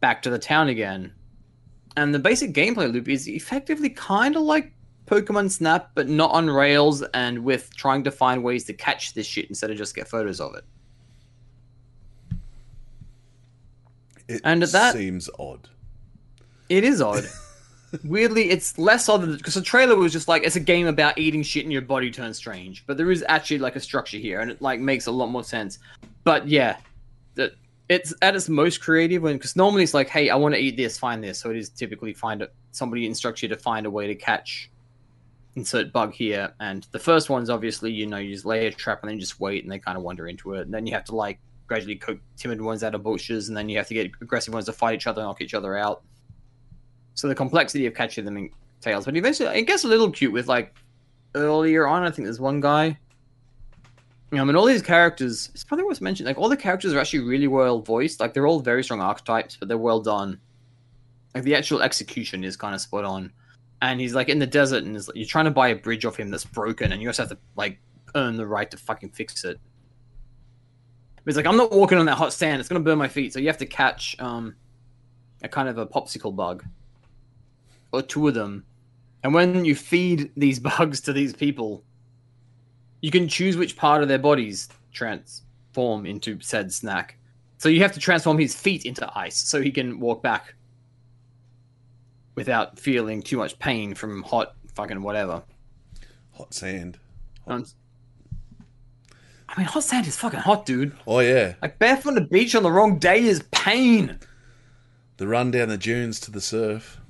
[0.00, 1.12] back to the town again.
[1.96, 4.72] And the basic gameplay loop is effectively kind of like
[5.08, 9.26] Pokemon Snap, but not on rails and with trying to find ways to catch this
[9.26, 10.64] shit instead of just get photos of it.
[14.28, 15.68] It And that- seems odd.
[16.68, 17.24] It is odd.
[18.04, 21.42] Weirdly, it's less odd because the trailer was just like it's a game about eating
[21.42, 22.84] shit and your body turns strange.
[22.86, 25.42] But there is actually like a structure here, and it like makes a lot more
[25.42, 25.78] sense.
[26.24, 26.76] But yeah,
[27.36, 27.52] that
[27.88, 30.76] it's at its most creative when because normally it's like, hey, I want to eat
[30.76, 31.38] this, find this.
[31.38, 34.70] So it is typically find a, somebody instructs you to find a way to catch
[35.58, 36.54] insert bug here.
[36.60, 39.40] And the first one's obviously you know you just lay a trap and then just
[39.40, 40.62] wait and they kind of wander into it.
[40.62, 43.68] And then you have to like gradually cook timid ones out of bushes, and then
[43.68, 46.02] you have to get aggressive ones to fight each other and knock each other out.
[47.14, 50.32] So the complexity of catching them in tails, but eventually it gets a little cute
[50.32, 50.74] with like
[51.34, 52.04] earlier on.
[52.04, 52.98] I think there's one guy.
[54.32, 55.50] Um, I mean, all these characters.
[55.54, 56.28] It's probably worth mentioning.
[56.28, 58.20] Like all the characters are actually really well voiced.
[58.20, 60.38] Like they're all very strong archetypes, but they're well done.
[61.34, 63.32] Like the actual execution is kind of spot on.
[63.80, 66.16] And he's like in the desert, and is, you're trying to buy a bridge off
[66.16, 67.78] him that's broken, and you also have to like
[68.14, 69.60] earn the right to fucking fix it.
[71.16, 73.32] But he's like, I'm not walking on that hot sand; it's gonna burn my feet.
[73.32, 74.56] So you have to catch um,
[75.42, 76.64] a kind of a popsicle bug,
[77.92, 78.64] or two of them.
[79.22, 81.84] And when you feed these bugs to these people,
[83.00, 87.16] you can choose which part of their bodies transform into said snack.
[87.58, 90.54] So you have to transform his feet into ice so he can walk back
[92.38, 95.42] without feeling too much pain from hot fucking whatever.
[96.36, 96.98] Hot sand.
[97.46, 97.64] Um,
[99.48, 100.92] I mean, hot sand is fucking hot, dude.
[101.06, 104.18] Oh yeah, Like barefoot on the beach on the wrong day is pain.
[105.16, 107.00] the run down the dunes to the surf.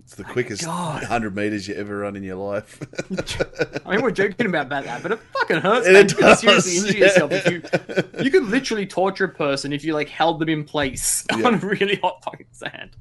[0.00, 1.02] It's the quickest God.
[1.04, 2.80] hundred meters you ever run in your life.
[3.86, 5.86] I mean, we're joking about that, but it fucking hurts.
[5.88, 7.04] It You could seriously injure yeah.
[7.06, 8.22] yourself if you.
[8.24, 11.46] You could literally torture a person if you like held them in place Yeah.
[11.46, 12.96] on really hot fucking sand.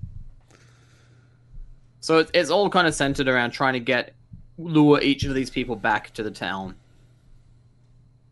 [2.05, 4.13] So it, it's all kind of centered around trying to get
[4.59, 6.75] lure each of these people back to the town.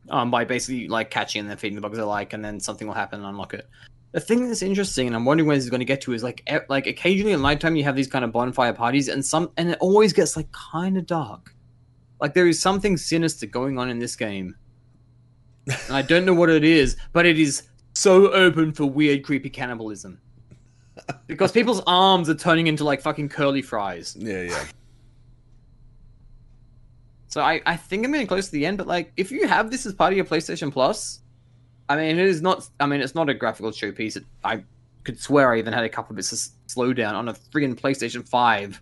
[0.10, 2.88] Um, by basically like catching and then feeding the bugs they like, and then something
[2.88, 3.68] will happen and unlock it.
[4.12, 6.22] The thing that's interesting, and I'm wondering when this is going to get to, is
[6.22, 9.50] like e- like occasionally at nighttime you have these kind of bonfire parties, and some
[9.58, 11.56] and it always gets like kind of dark.
[12.22, 14.56] Like there is something sinister going on in this game,
[15.66, 17.64] and I don't know what it is, but it is
[17.96, 20.20] so open for weird, creepy cannibalism.
[21.28, 24.16] Because people's arms are turning into like fucking curly fries.
[24.20, 24.64] yeah, yeah.
[27.34, 29.72] So I, I think I'm getting close to the end, but like if you have
[29.72, 31.20] this as part of your PlayStation Plus,
[31.90, 34.18] I mean it is not I mean it's not a graphical showpiece.
[34.18, 34.64] It, I
[35.04, 38.28] could swear I even had a couple of bits of slowdown on a friggin' PlayStation
[38.28, 38.82] 5.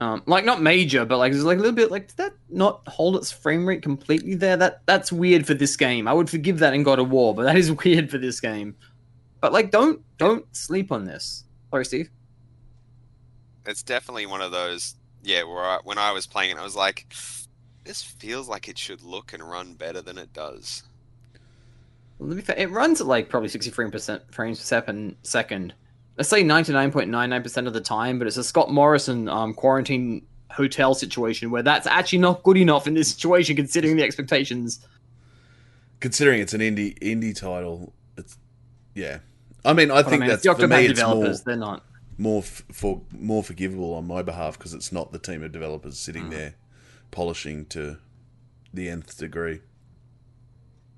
[0.00, 2.82] Um, like not major, but like it's like a little bit like did that not
[2.88, 4.56] hold its frame rate completely there?
[4.56, 6.08] That that's weird for this game.
[6.08, 8.76] I would forgive that in God of War, but that is weird for this game.
[9.40, 11.44] But like don't don't sleep on this.
[11.70, 12.10] Sorry, Steve.
[13.66, 14.94] It's definitely one of those.
[15.22, 17.06] Yeah, where I, when I was playing it, I was like,
[17.84, 20.84] this feels like it should look and run better than it does.
[22.18, 22.54] Let me.
[22.56, 25.16] It runs at like probably sixty frame percent frames per second.
[25.22, 25.74] Second,
[26.16, 28.18] let's say ninety nine point nine nine percent of the time.
[28.18, 32.86] But it's a Scott Morrison um, quarantine hotel situation where that's actually not good enough
[32.86, 34.84] in this situation, considering the expectations.
[36.00, 37.97] Considering it's an indie indie title, it's
[38.98, 39.18] yeah.
[39.64, 40.86] I mean, I But think mean, that's the for me.
[40.86, 41.08] It's more.
[41.14, 41.42] developers.
[41.42, 41.84] They're not.
[42.16, 45.98] more f- for more forgivable on my behalf because it's not the team of developers
[45.98, 46.30] sitting Mm.
[46.30, 46.54] there
[47.10, 47.98] polishing to
[48.74, 49.60] the nth degree.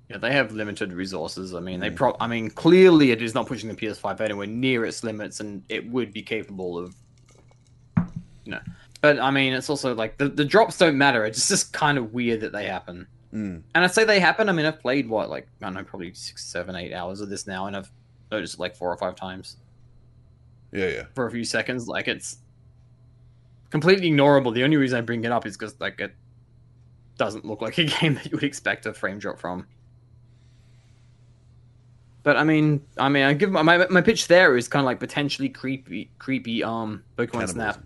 [0.09, 1.53] Yeah, they have limited resources.
[1.55, 2.15] I mean, they pro.
[2.19, 5.89] I mean, clearly it is not pushing the PS5 anywhere near its limits, and it
[5.89, 6.95] would be capable of,
[8.43, 8.59] you know.
[8.99, 11.25] But I mean, it's also like the the drops don't matter.
[11.25, 13.07] It's just kind of weird that they happen.
[13.33, 13.63] Mm.
[13.73, 14.49] And I say they happen.
[14.49, 17.29] I mean, I've played what like I don't know, probably six, seven, eight hours of
[17.29, 17.91] this now, and I've
[18.31, 19.57] noticed it like four or five times
[20.71, 21.87] Yeah, yeah, for a few seconds.
[21.87, 22.37] Like it's
[23.69, 24.53] completely ignorable.
[24.53, 26.13] The only reason I bring it up is because like it
[27.17, 29.65] doesn't look like a game that you would expect a frame drop from.
[32.23, 34.85] But I mean, I mean, I give my my, my pitch there is kind of
[34.85, 37.81] like potentially creepy, creepy um Pokemon Snap.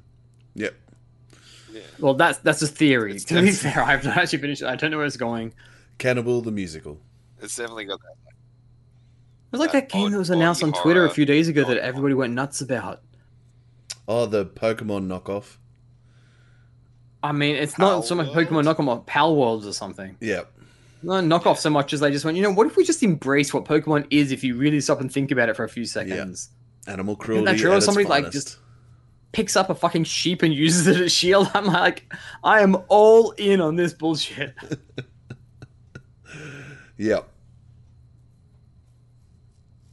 [1.76, 1.84] Cannibalism.
[1.84, 2.00] Yep.
[2.00, 2.04] Yeah.
[2.06, 3.12] Well, that's that's a theory.
[3.16, 4.62] It's- to be fair, I've not actually finished.
[4.62, 4.68] it.
[4.68, 5.54] I don't know where it's going.
[5.98, 7.00] Cannibal the musical.
[7.42, 8.16] It's definitely got that.
[8.28, 11.48] It was like That that game that was announced on body Twitter a few days
[11.48, 13.02] ago that everybody went nuts about.
[14.08, 15.58] Oh, the Pokemon knockoff.
[17.24, 18.48] I mean, it's Pal not so much World?
[18.48, 20.16] Pokemon knockoff, Pal Worlds or something.
[20.20, 20.52] Yep.
[21.04, 23.54] Not knockoff so much as they just went, you know, what if we just embrace
[23.54, 26.50] what Pokemon is if you really stop and think about it for a few seconds?
[26.88, 27.44] Animal cruelty.
[27.46, 27.72] Isn't that true?
[27.72, 28.58] at its Somebody, like, just-
[29.36, 31.52] Picks up a fucking sheep and uses it as shield.
[31.54, 34.56] I'm like, I am all in on this bullshit.
[36.98, 37.30] Yep.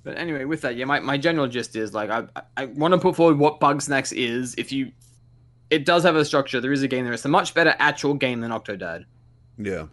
[0.04, 2.26] But anyway, with that, yeah, my, my general gist is like I
[2.56, 4.54] I, want to put forward what Bugsnax is.
[4.58, 4.92] If you,
[5.70, 6.60] it does have a structure.
[6.60, 7.12] There is a game there.
[7.12, 9.04] It's a much better actual game than Octodad.
[9.58, 9.86] Yeah.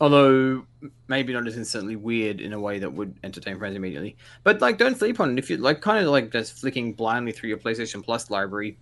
[0.00, 0.64] Although
[1.08, 4.16] maybe not as instantly weird in a way that would entertain friends immediately.
[4.44, 5.38] But like, don't sleep on it.
[5.38, 8.78] If you like, kind of like just flicking blindly through your PlayStation Plus library,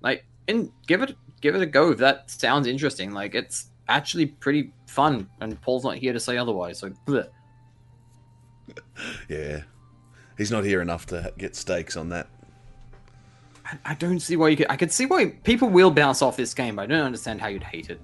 [0.00, 3.12] like, and give it give it a go if that sounds interesting.
[3.12, 5.28] Like, it's actually pretty fun.
[5.40, 6.78] And Paul's not here to say otherwise.
[6.78, 6.90] So.
[7.06, 7.28] bleh.
[9.28, 9.62] Yeah.
[10.36, 12.28] He's not here enough to get stakes on that.
[13.64, 14.66] I, I don't see why you could.
[14.70, 17.48] I could see why people will bounce off this game, but I don't understand how
[17.48, 18.00] you'd hate it.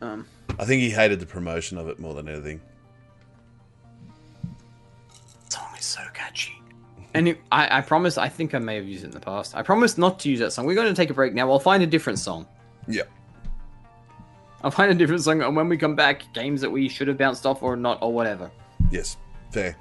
[0.00, 0.26] Um,
[0.58, 2.60] I think he hated the promotion of it more than anything.
[5.48, 6.52] song is so catchy.
[7.12, 8.16] And it, I, I promise.
[8.18, 9.56] I think I may have used it in the past.
[9.56, 10.64] I promise not to use that song.
[10.64, 11.50] We're going to take a break now.
[11.50, 12.46] I'll find a different song.
[12.86, 13.10] Yep.
[14.62, 17.18] I'll find a different song, and when we come back, games that we should have
[17.18, 18.48] bounced off or not or whatever.
[18.92, 19.16] Yes.
[19.50, 19.76] Fair.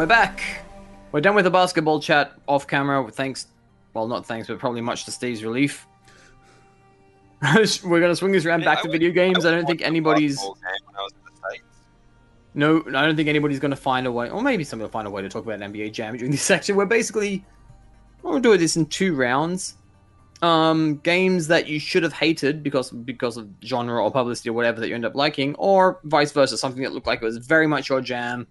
[0.00, 0.42] We're back.
[1.12, 3.06] We're done with the basketball chat off camera.
[3.12, 3.48] Thanks,
[3.92, 5.86] well, not thanks, but probably much to Steve's relief.
[7.84, 9.44] We're gonna swing this around Yeah, back I to would- video games.
[9.44, 10.36] I don't think anybody's.
[10.36, 11.64] basketball game when I was in the States.
[12.54, 15.06] No, I don't think anybody's going to find a way, or maybe somebody will find
[15.06, 16.76] a way to talk about NBA Jam during this section.
[16.76, 17.44] We're basically,
[18.22, 19.74] we're doing this in two rounds.
[20.40, 24.80] Um, games that you should have hated because because of genre or publicity or whatever
[24.80, 27.66] that you end up liking, or vice versa, something that looked like it was very
[27.66, 28.46] much your jam,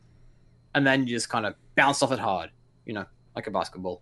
[0.75, 2.51] and then you just kind of bounce off it hard,
[2.85, 3.05] you know,
[3.35, 4.01] like a basketball.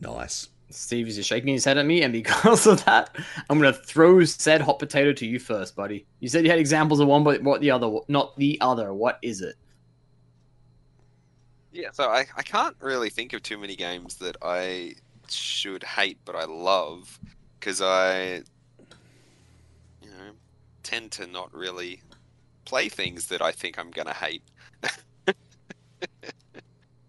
[0.00, 0.48] Nice.
[0.70, 3.16] Steve is just shaking his head at me, and because of that,
[3.48, 6.06] I'm gonna throw said hot potato to you first, buddy.
[6.20, 7.90] You said you had examples of one, but what the other?
[8.08, 8.92] Not the other.
[8.92, 9.54] What is it?
[11.72, 14.94] Yeah, so I, I can't really think of too many games that I
[15.28, 17.18] should hate but I love
[17.58, 18.42] because I,
[20.02, 20.32] you know,
[20.82, 22.00] tend to not really
[22.66, 24.42] play things that I think I'm gonna hate.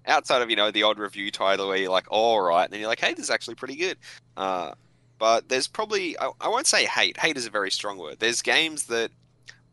[0.05, 2.79] Outside of you know the odd review title where you're like, all right, and then
[2.79, 3.97] you're like, hey, this is actually pretty good.
[4.37, 4.71] Uh,
[5.19, 7.17] but there's probably I, I won't say hate.
[7.17, 8.19] Hate is a very strong word.
[8.19, 9.11] There's games that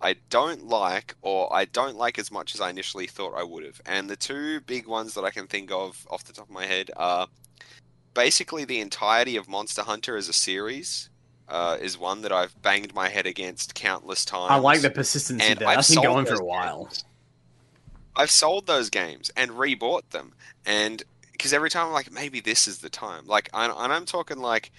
[0.01, 3.64] I don't like, or I don't like as much as I initially thought I would
[3.64, 3.80] have.
[3.87, 6.66] And the two big ones that I can think of off the top of my
[6.66, 7.28] head are
[8.12, 11.09] basically the entirety of Monster Hunter as a series.
[11.47, 14.51] Uh, is one that I've banged my head against countless times.
[14.51, 15.68] I like the persistency and there.
[15.68, 16.84] I've That's been going for a while.
[16.84, 17.05] games.
[18.16, 20.32] I've sold those games and rebought them,
[20.64, 23.26] and because every time I'm like, maybe this is the time.
[23.26, 24.72] Like, and and I'm talking like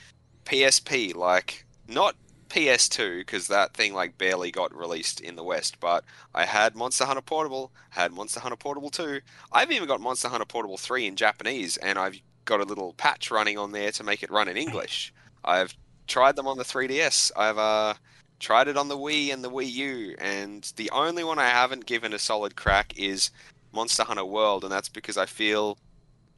[0.45, 2.15] PSP, like not
[2.49, 5.79] PS2 because that thing like barely got released in the West.
[5.79, 6.03] But
[6.33, 9.19] I had Monster Hunter Portable, had Monster Hunter Portable 2.
[9.51, 13.31] I've even got Monster Hunter Portable 3 in Japanese, and I've got a little patch
[13.31, 15.13] running on there to make it run in English.
[15.43, 15.75] I've
[16.07, 17.31] tried them on the 3DS.
[17.35, 17.95] I've uh,
[18.39, 21.85] tried it on the Wii and the Wii U, and the only one I haven't
[21.85, 23.31] given a solid crack is
[23.71, 25.77] Monster Hunter World, and that's because I feel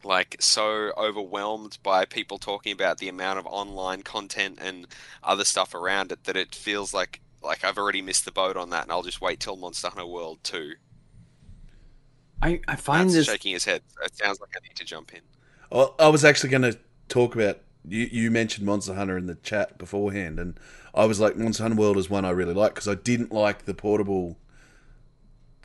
[0.04, 4.88] like so overwhelmed by people talking about the amount of online content and
[5.24, 8.72] other stuff around it that it feels like like I've already missed the boat on
[8.72, 10.74] that, and I'll just wait till Monster Hunter World 2.
[12.42, 13.82] I, I find Matt's this shaking his head.
[14.04, 15.22] It sounds like I need to jump in.
[15.72, 16.78] Well, I was actually going to
[17.10, 18.08] talk about you.
[18.12, 20.60] You mentioned Monster Hunter in the chat beforehand, and
[20.94, 23.66] I was like, Monster Hunter World is one I really like because I didn't like
[23.66, 24.38] the portable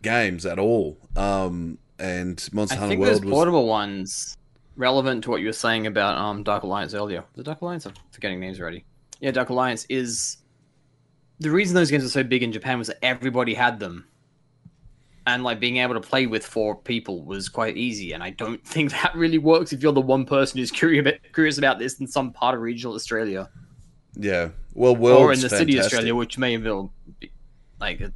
[0.02, 0.98] games at all.
[1.16, 4.36] Um, and Monster I Hunter World those was portable ones
[4.76, 7.24] relevant to what you were saying about um Dark Alliance earlier.
[7.34, 8.84] The Dark Alliance, I'm forgetting names already.
[9.20, 10.38] Yeah, Dark Alliance is
[11.38, 14.06] the reason those games are so big in Japan was that everybody had them.
[15.26, 18.64] And like being able to play with four people was quite easy, and I don't
[18.66, 22.32] think that really works if you're the one person who's curious about, this in some
[22.32, 23.48] part of regional Australia
[24.14, 24.50] yeah.
[24.74, 25.84] Well, World's or in the city fantastic.
[25.98, 26.64] Australia, which may have
[27.18, 27.30] be
[27.80, 28.12] like it-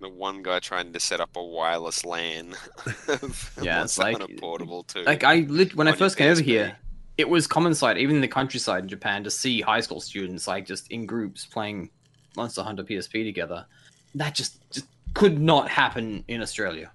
[0.00, 2.54] The one guy trying to set up a wireless LAN.
[2.86, 5.02] Yeah, it's Monster like- Hunter Portable too.
[5.04, 6.76] like I lit when I first came over here,
[7.16, 10.46] it was common sight, even in the countryside in Japan, to see high school students
[10.48, 11.90] like just in groups playing
[12.36, 13.66] Monster Hunter PSP together.
[14.14, 16.90] That just just could not happen in Australia.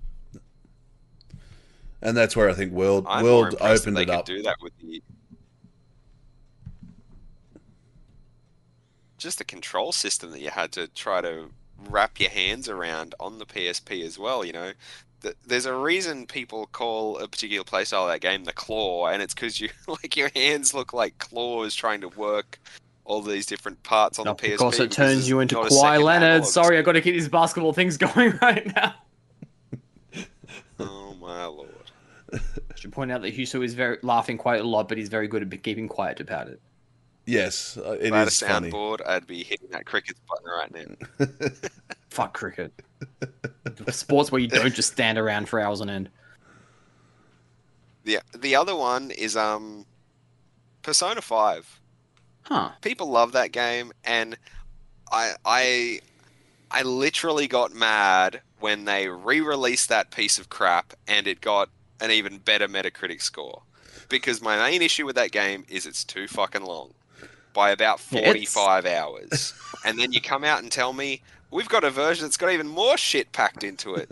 [2.02, 4.26] and that's where I think World I'm more World that opened they it could up.
[4.26, 5.02] do that with the
[9.18, 11.50] just the control system that you had to try to
[11.90, 14.44] wrap your hands around on the PSP as well.
[14.44, 14.72] You know,
[15.22, 19.22] Th- there's a reason people call a particular playstyle of that game the claw, and
[19.22, 22.60] it's because you like your hands look like claws trying to work
[23.06, 24.52] all these different parts on Not the PSP.
[24.52, 26.24] because it turns you into a Kawhi second Leonard.
[26.30, 28.94] analog Sorry, I've got to keep these basketball things going right now.
[30.80, 31.70] Oh my lord!
[32.34, 32.40] I
[32.76, 35.42] should point out that Hewso is very laughing quite a lot, but he's very good
[35.54, 36.62] at keeping quiet about it.
[37.26, 38.70] Yes, uh, it If I had a is funny.
[38.72, 41.28] soundboard, I'd be hitting that cricket button right now.
[42.10, 42.74] Fuck cricket.
[43.92, 46.10] Sports where you don't just stand around for hours on end.
[48.04, 49.86] The the other one is um
[50.82, 51.80] Persona 5.
[52.44, 52.72] Huh.
[52.82, 54.38] People love that game and
[55.12, 56.00] I I
[56.72, 61.70] I literally got mad when they re-released that piece of crap and it got
[62.02, 63.62] an even better Metacritic score.
[64.10, 66.94] Because my main issue with that game is it's too fucking long.
[67.54, 69.54] By about Yeah, it's- 45 hours.
[69.86, 71.22] and then you come out and tell me
[71.52, 74.08] we've got a version that's got even more shit packed into it.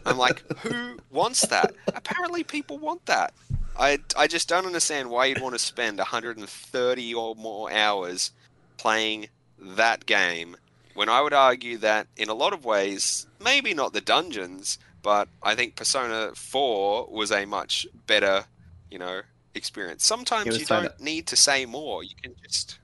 [0.06, 1.74] I'm like, who wants that?
[1.94, 3.32] Apparently, people want that.
[3.78, 8.30] I, I just don't understand why you'd want to spend 130 or more hours
[8.76, 10.56] playing that game
[10.94, 15.28] when I would argue that in a lot of ways, maybe not the dungeons, but
[15.42, 18.44] I think Persona 4 was a much better,
[18.90, 19.22] you know,
[19.54, 20.04] experience.
[20.04, 22.04] Sometimes you don't need to say more.
[22.04, 22.78] You can just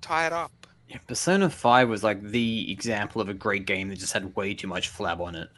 [0.00, 0.66] tie it up.
[0.88, 4.54] Yeah, Persona 5 was like the example of a great game that just had way
[4.54, 5.48] too much flab on it.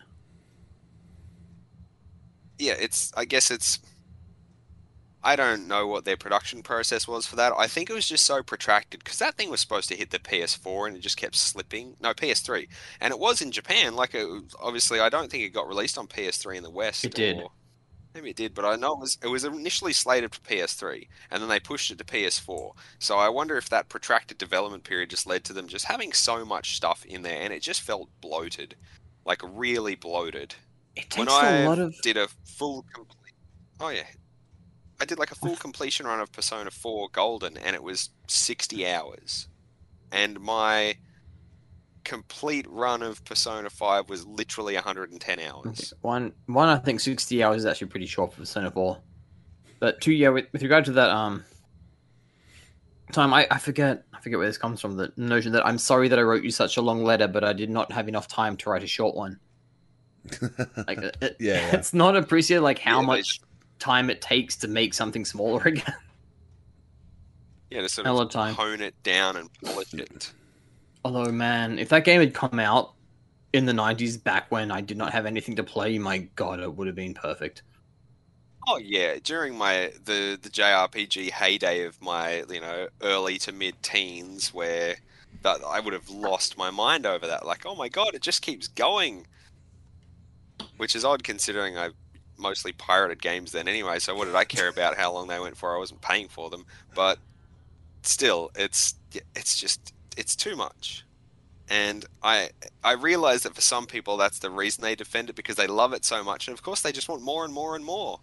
[2.59, 3.13] yeah, it's.
[3.17, 3.79] I guess it's.
[5.23, 7.53] I don't know what their production process was for that.
[7.59, 10.19] I think it was just so protracted because that thing was supposed to hit the
[10.21, 11.97] PS4 and it just kept slipping.
[12.01, 12.69] No, PS3,
[13.01, 13.95] and it was in Japan.
[13.97, 14.27] Like, it,
[14.61, 17.05] obviously, I don't think it got released on PS3 in the West.
[17.05, 17.39] It did.
[17.39, 17.51] or-
[18.15, 19.19] Maybe it did, but I know it was.
[19.23, 22.73] It was initially slated for PS3, and then they pushed it to PS4.
[22.99, 26.45] So I wonder if that protracted development period just led to them just having so
[26.45, 28.77] much stuff in there, and it just felt bloated,
[29.27, 30.55] like really bloated
[30.97, 31.95] It when takes I a lot of.
[32.03, 33.35] did a full complete,
[33.79, 34.05] oh yeah,
[35.01, 38.87] I did like a full completion run of Persona 4 Golden, and it was 60
[38.89, 39.49] hours,
[40.11, 40.97] and my
[42.05, 45.93] complete run of Persona 5 was literally 110 hours.
[46.01, 48.99] One, one, I think 60 hours is actually pretty short for Persona 4.
[49.79, 51.45] But two, yeah, with, with regard to that um
[53.13, 54.97] time, I, I forget I forget where this comes from.
[54.97, 57.53] The notion that I'm sorry that I wrote you such a long letter, but I
[57.53, 59.39] did not have enough time to write a short one.
[60.87, 61.71] Like, it, it- Yeah, yeah.
[61.77, 63.41] it's not appreciated like how Yeah, they much
[63.79, 65.95] time it takes to make something smaller again.
[67.71, 68.55] Yeah, to sort of of time.
[68.55, 70.33] hone it down and polish it.
[71.05, 72.95] Although, man, if that game had come out
[73.53, 76.75] in the 90s, back when I did not have anything to play, my god, it
[76.75, 77.63] would have been perfect.
[78.69, 83.83] Oh yeah, during my the the JRPG heyday of my you know early to mid
[83.83, 84.97] teens, where
[85.43, 87.47] that I would have lost my mind over that.
[87.47, 89.27] Like, oh my god, it just keeps going.
[90.77, 91.91] which is odd considering I
[92.39, 93.99] mostly pirated games then anyway.
[93.99, 95.75] So what did I care about how long they went for?
[95.75, 96.65] I wasn't paying for them,
[96.95, 97.19] but
[98.03, 98.95] still, it's
[99.35, 101.05] it's just it's too much.
[101.71, 102.51] And I
[102.83, 105.93] I realize that for some people that's the reason they defend it because they love
[105.93, 108.21] it so much, and of course they just want more and more and more.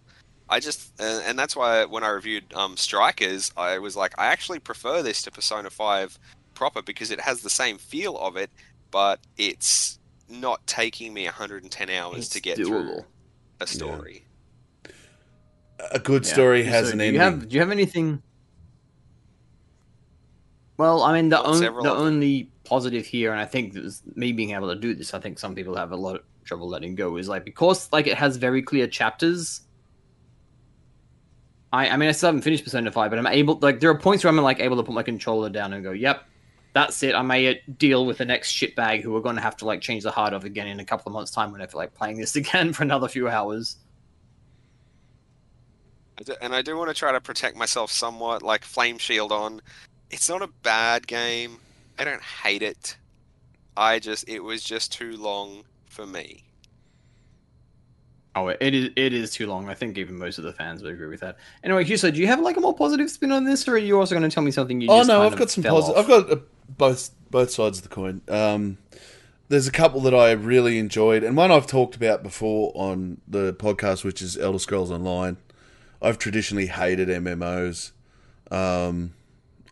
[0.48, 4.26] I just and, and that's why when I reviewed um, Strikers, I was like, I
[4.26, 6.18] actually prefer this to Persona Five
[6.54, 8.50] proper because it has the same feel of it,
[8.90, 9.98] but it's
[10.28, 12.66] not taking me 110 hours It's to get doable.
[12.66, 13.04] through
[13.60, 14.26] a story.
[15.92, 16.32] A good Yeah.
[16.32, 17.14] story So has an do ending.
[17.14, 18.22] You have, do you have anything?
[20.78, 24.32] Well, I mean, the, on, the only positive here, and I think this, is me
[24.32, 26.94] being able to do this, I think some people have a lot of trouble letting
[26.94, 29.62] go, is like because like it has very clear chapters.
[31.72, 33.58] I, I mean, I still haven't finished Persona Five, but I'm able.
[33.60, 35.92] Like, there are points where I'm like able to put my controller down and go,
[35.92, 36.22] "Yep,
[36.76, 39.56] that's it." I may uh, deal with the next shitbag who we're going to have
[39.58, 41.66] to like change the heart of again in a couple of months' time when I
[41.66, 43.76] feel like playing this again for another few hours.
[46.40, 49.60] And I do want to try to protect myself somewhat, like Flame Shield on.
[50.10, 51.58] It's not a bad game.
[51.98, 52.96] I don't hate it.
[53.76, 56.44] I just it was just too long for me.
[58.36, 58.90] Oh, it is.
[58.96, 59.70] It is too long.
[59.70, 61.38] I think even most of the fans would agree with that.
[61.64, 63.98] Anyway, Hewso, do you have like a more positive spin on this, or are you
[63.98, 64.88] also going to tell me something you?
[64.90, 65.98] Oh just no, kind I've of got some fell positive.
[65.98, 66.04] off?
[66.04, 68.22] I've got uh, both both sides of the coin.
[68.28, 68.78] Um,
[69.48, 73.52] there's a couple that I really enjoyed, and one I've talked about before on the
[73.54, 75.36] podcast, which is Elder Scrolls Online.
[76.02, 77.92] I've traditionally hated MMOs.
[78.50, 79.14] Um,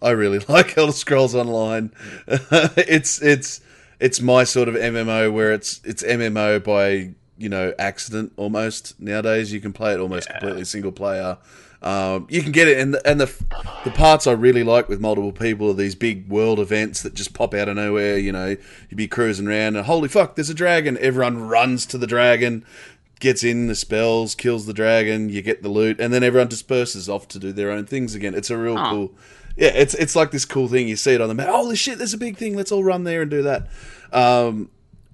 [0.01, 1.93] I really like Elder Scrolls Online.
[2.27, 3.61] it's it's
[4.01, 9.01] it's my sort of MMO where it's it's MMO by you know accident almost.
[9.01, 11.39] Nowadays, you can play it almost completely single player.
[11.85, 13.31] Um, you can get it, and the, and the
[13.85, 17.35] the parts I really like with multiple people are these big world events that just
[17.35, 18.17] pop out of nowhere.
[18.17, 18.57] You know,
[18.89, 20.97] you'd be cruising around, and holy fuck, there's a dragon!
[20.99, 22.65] Everyone runs to the dragon,
[23.21, 27.07] gets in the spells, kills the dragon, you get the loot, and then everyone disperses
[27.07, 28.35] off to do their own things again.
[28.35, 29.13] It's a real cool.
[29.57, 30.89] Yeah, it's it's like this cool thing.
[30.89, 31.49] You see it on the map.
[31.49, 32.57] Holy shit, there's a big thing.
[32.57, 33.69] Let's all run there and do that.
[34.11, 34.71] Um,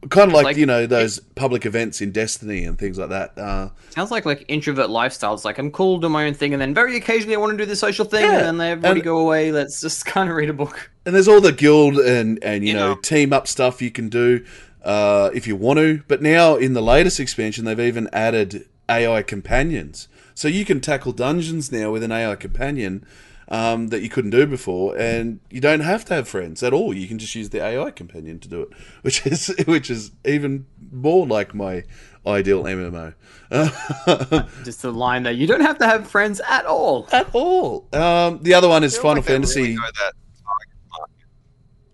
[0.09, 3.37] kind of like, Like, you know those public events in Destiny and things like that.
[3.37, 5.45] Uh, Sounds like like introvert lifestyles.
[5.45, 7.67] Like I'm cool, do my own thing, and then very occasionally I want to do
[7.67, 9.53] the social thing, Yeah, and then everybody and- go away.
[9.53, 10.91] Let's just kind of read a book.
[11.05, 13.91] and there's all the guild and and you, You know, know- team up stuff you
[13.91, 14.45] can do
[14.85, 16.03] uh, if you want to.
[16.09, 21.13] But now in the latest expansion, they've even added AI companions, so you can tackle
[21.13, 23.05] dungeons now with an AI companion.
[23.53, 26.95] Um, that you couldn't do before, and you don't have to have friends at all.
[26.95, 28.69] You can just use the AI companion to do it,
[29.03, 31.83] which is which is even more like my
[32.27, 33.15] ideal MMO.
[34.65, 35.33] Just a line there.
[35.33, 37.09] You don't have to have friends at all.
[37.13, 37.89] at all.
[37.93, 39.63] Um, the other one is Final like Fantasy.
[39.63, 40.13] really go that
[40.45, 41.15] target market.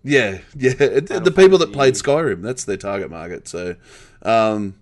[0.03, 0.99] Yeah, yeah.
[1.01, 3.47] Final the people that played Skyrim, that's their target market.
[3.47, 3.75] So,
[4.21, 4.75] um,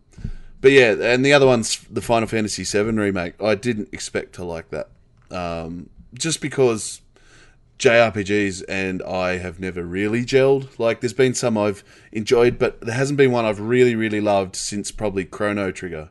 [0.62, 3.42] but yeah, and the other one's the Final Fantasy VII remake.
[3.42, 4.90] I didn't expect to like that,
[5.32, 7.02] um, just because
[7.80, 10.80] JRPGs and I have never really gelled.
[10.80, 14.56] Like, there's been some I've enjoyed, but there hasn't been one I've really, really loved
[14.56, 16.10] since probably Chrono Trigger.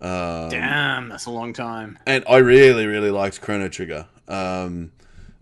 [0.00, 1.98] Um, Damn, that's a long time.
[2.06, 4.06] and I really, really liked Chrono Trigger.
[4.26, 4.90] Um,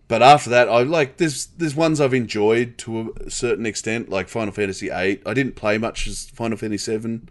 [0.07, 4.27] but after that, I like there's there's ones I've enjoyed to a certain extent, like
[4.27, 5.21] Final Fantasy VIII.
[5.25, 7.21] I didn't play much as Final Fantasy VII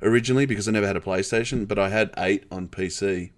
[0.00, 3.30] originally because I never had a PlayStation, but I had eight on PC.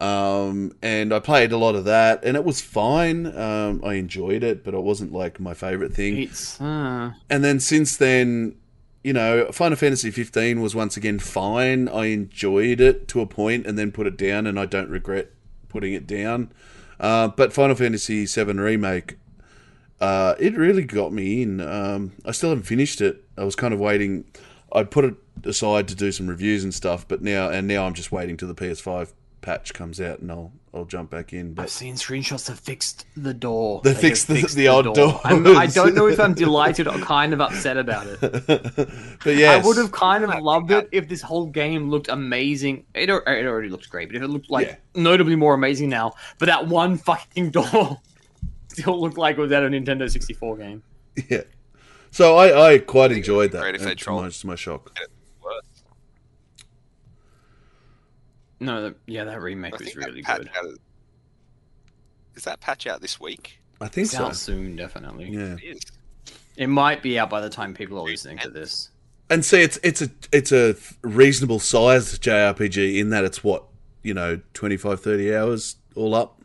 [0.00, 3.26] Um, and I played a lot of that, and it was fine.
[3.36, 6.16] Um, I enjoyed it, but it wasn't like my favorite thing
[6.60, 8.54] uh, and then since then,
[9.02, 11.88] you know, Final Fantasy 15 was once again fine.
[11.88, 15.30] I enjoyed it to a point, and then put it down, and I don't regret
[15.68, 16.52] putting it down.
[17.00, 19.16] Uh, but Final Fantasy 7 remake,
[20.00, 21.60] uh, it really got me in.
[21.60, 23.24] Um, I still haven't finished it.
[23.36, 24.26] I was kind of waiting.
[24.72, 27.94] I put it aside to do some reviews and stuff, but now and now I'm
[27.94, 31.54] just waiting till the PS5 patch comes out, and I'll I'll jump back in.
[31.54, 33.80] But I've seen screenshots that fixed the door.
[33.82, 35.20] They Like, fixed the- it the odd door.
[35.24, 38.20] I'm- I don't know if I'm delighted or kind of upset about it.
[39.24, 42.84] but yeah, I would have kind of loved it if this whole game looked amazing.
[42.94, 43.10] It, it
[43.46, 44.76] already looks great, but if it looked like Yeah.
[44.94, 47.98] notably more amazing now, but that one fucking door
[48.68, 50.82] still looked like it was out of a Nintendo 64 game.
[51.28, 51.42] Yeah.
[52.10, 53.60] So I, I quite enjoyed that.
[53.62, 54.96] great if they uh, to, my, to my shock.
[58.60, 60.50] No, the, yeah, that remake I was really good.
[60.56, 60.78] out is-
[62.36, 63.60] Is that patch out this week?
[63.80, 64.26] I think It's so.
[64.26, 65.30] out soon, definitely.
[65.30, 65.56] Yeah.
[65.62, 65.82] It is.
[66.56, 68.90] It might be out by the time people are listening to this.
[69.30, 73.64] And see, it's it's a it's a reasonable sized JRPG in that it's what
[74.02, 76.40] you know 25, 30 hours all up.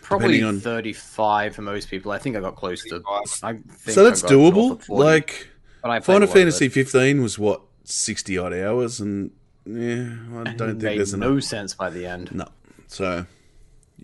[0.00, 2.10] Probably on- 35 for most people.
[2.10, 3.02] I think I got close to.
[3.42, 4.82] I think So that's I doable.
[4.82, 5.48] 40, Like
[5.82, 9.30] but I Final a lot of Fantasy fifteen was what sixty odd hours, and
[9.64, 11.44] Yeah, I and don't think made there's no enough.
[11.44, 12.32] sense by the end.
[12.34, 12.46] No.
[12.88, 13.26] So,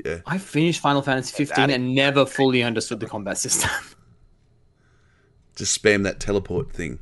[0.05, 0.19] yeah.
[0.27, 3.71] I finished Final Fantasy 15 and never fully understood the combat system.
[5.57, 7.01] Just spam that teleport thing.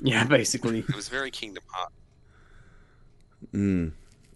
[0.00, 0.80] yeah, basically.
[0.80, 1.92] It was very Kingdom Hearts.
[3.52, 3.92] Mm.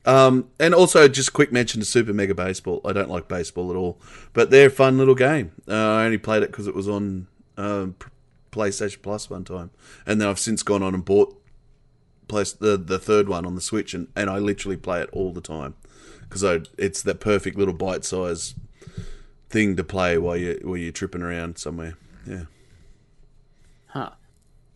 [0.07, 2.81] Um, and also, just quick mention to Super Mega Baseball.
[2.85, 4.01] I don't like baseball at all,
[4.33, 5.53] but they're a fun little game.
[5.69, 8.09] Uh, I only played it because it was on um, P-
[8.51, 9.71] PlayStation Plus one time,
[10.07, 11.40] and then I've since gone on and bought
[12.31, 15.33] place the the third one on the Switch, and, and I literally play it all
[15.33, 15.75] the time
[16.23, 16.43] because
[16.79, 18.55] it's that perfect little bite size
[19.51, 21.97] thing to play while you while you're tripping around somewhere.
[22.27, 22.45] Yeah.
[23.89, 24.11] Huh.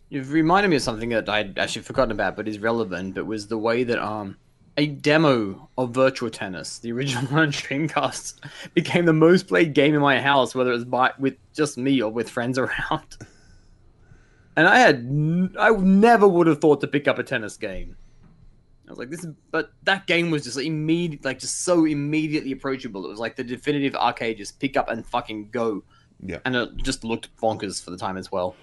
[0.09, 3.15] You've reminded me of something that I'd actually forgotten about, but is relevant.
[3.15, 4.37] But was the way that um
[4.77, 8.35] a demo of Virtual Tennis, the original one on Dreamcast,
[8.73, 12.01] became the most played game in my house, whether it was by with just me
[12.01, 13.17] or with friends around.
[14.57, 17.95] And I had n- I never would have thought to pick up a tennis game.
[18.87, 22.51] I was like, this is, but that game was just immediate, like just so immediately
[22.51, 23.03] approachable.
[23.05, 25.83] It was like the definitive arcade, just pick up and fucking go.
[26.23, 26.37] Yeah.
[26.45, 28.55] And it just looked bonkers for the time as well.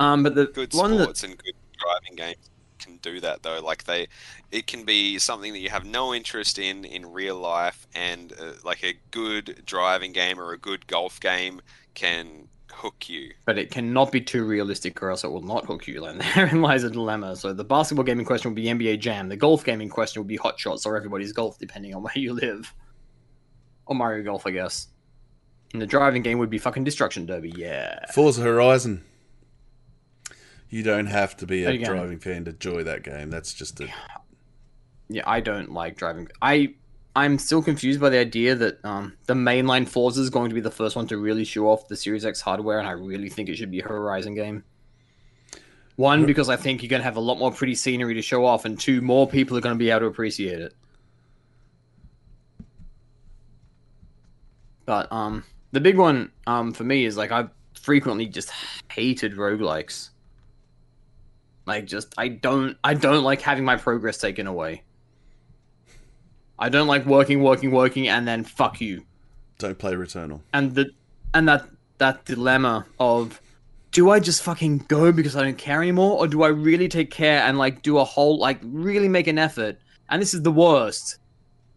[0.00, 3.60] Um, but the Good one that sports and good driving games can do that though.
[3.60, 4.08] Like they,
[4.50, 8.52] it can be something that you have no interest in in real life, and uh,
[8.64, 11.60] like a good driving game or a good golf game
[11.94, 12.48] can
[12.78, 13.32] hook you.
[13.44, 16.04] but it cannot be too realistic or else it will not hook you.
[16.06, 17.36] And therein lies a dilemma.
[17.36, 19.28] So the basketball game in question will be NBA Jam.
[19.28, 22.16] The golf game in question will be Hot Shots or Everybody's Golf, depending on where
[22.16, 22.72] you live.
[23.86, 24.88] Or Mario Golf, I guess.
[25.72, 27.98] And the driving game would be fucking Destruction Derby, yeah.
[28.14, 29.04] Forza Horizon.
[30.70, 31.90] You don't have to be a Again.
[31.90, 33.30] driving fan to enjoy that game.
[33.30, 33.88] That's just a
[35.08, 36.28] Yeah, I don't like driving.
[36.42, 36.74] I
[37.18, 40.60] I'm still confused by the idea that um, the mainline Forza is going to be
[40.60, 43.48] the first one to really show off the Series X hardware, and I really think
[43.48, 44.62] it should be a Horizon game.
[45.96, 48.44] One, because I think you're going to have a lot more pretty scenery to show
[48.44, 50.74] off, and two, more people are going to be able to appreciate it.
[54.86, 55.42] But um,
[55.72, 58.52] the big one um for me is like I've frequently just
[58.92, 60.10] hated roguelikes.
[61.66, 64.84] Like just I don't I don't like having my progress taken away.
[66.58, 69.04] I don't like working, working, working, and then fuck you.
[69.58, 70.40] don't play Returnal.
[70.52, 70.90] And the
[71.34, 71.66] and that
[71.98, 73.40] that dilemma of
[73.92, 77.10] do I just fucking go because I don't care anymore, or do I really take
[77.10, 79.78] care and like do a whole like really make an effort?
[80.10, 81.18] And this is the worst.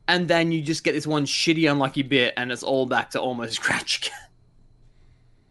[0.08, 3.22] And then you just get this one shitty unlucky bit, and it's all back to
[3.22, 4.18] almost scratch again.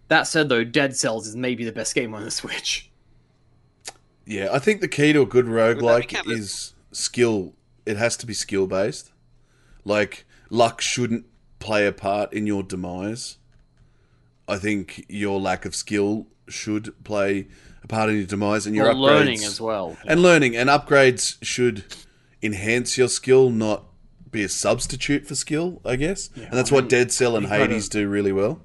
[0.08, 2.90] That said, though, Dead Cells is maybe the best game on the Switch.
[4.26, 7.54] Yeah, I think the key to a good Would that roguelike is skill.
[7.86, 9.09] It has to be skill based.
[9.90, 11.26] Like luck shouldn't
[11.58, 13.38] play a part in your demise.
[14.48, 17.48] I think your lack of skill should play
[17.82, 19.96] a part in your demise and your Or upgrades learning as well.
[20.06, 21.84] and learning and upgrades should
[22.42, 23.84] enhance your skill, not
[24.30, 25.80] be a substitute for skill.
[25.84, 28.60] I guess, and that's I what mean, Dead Cell and Hades do really well.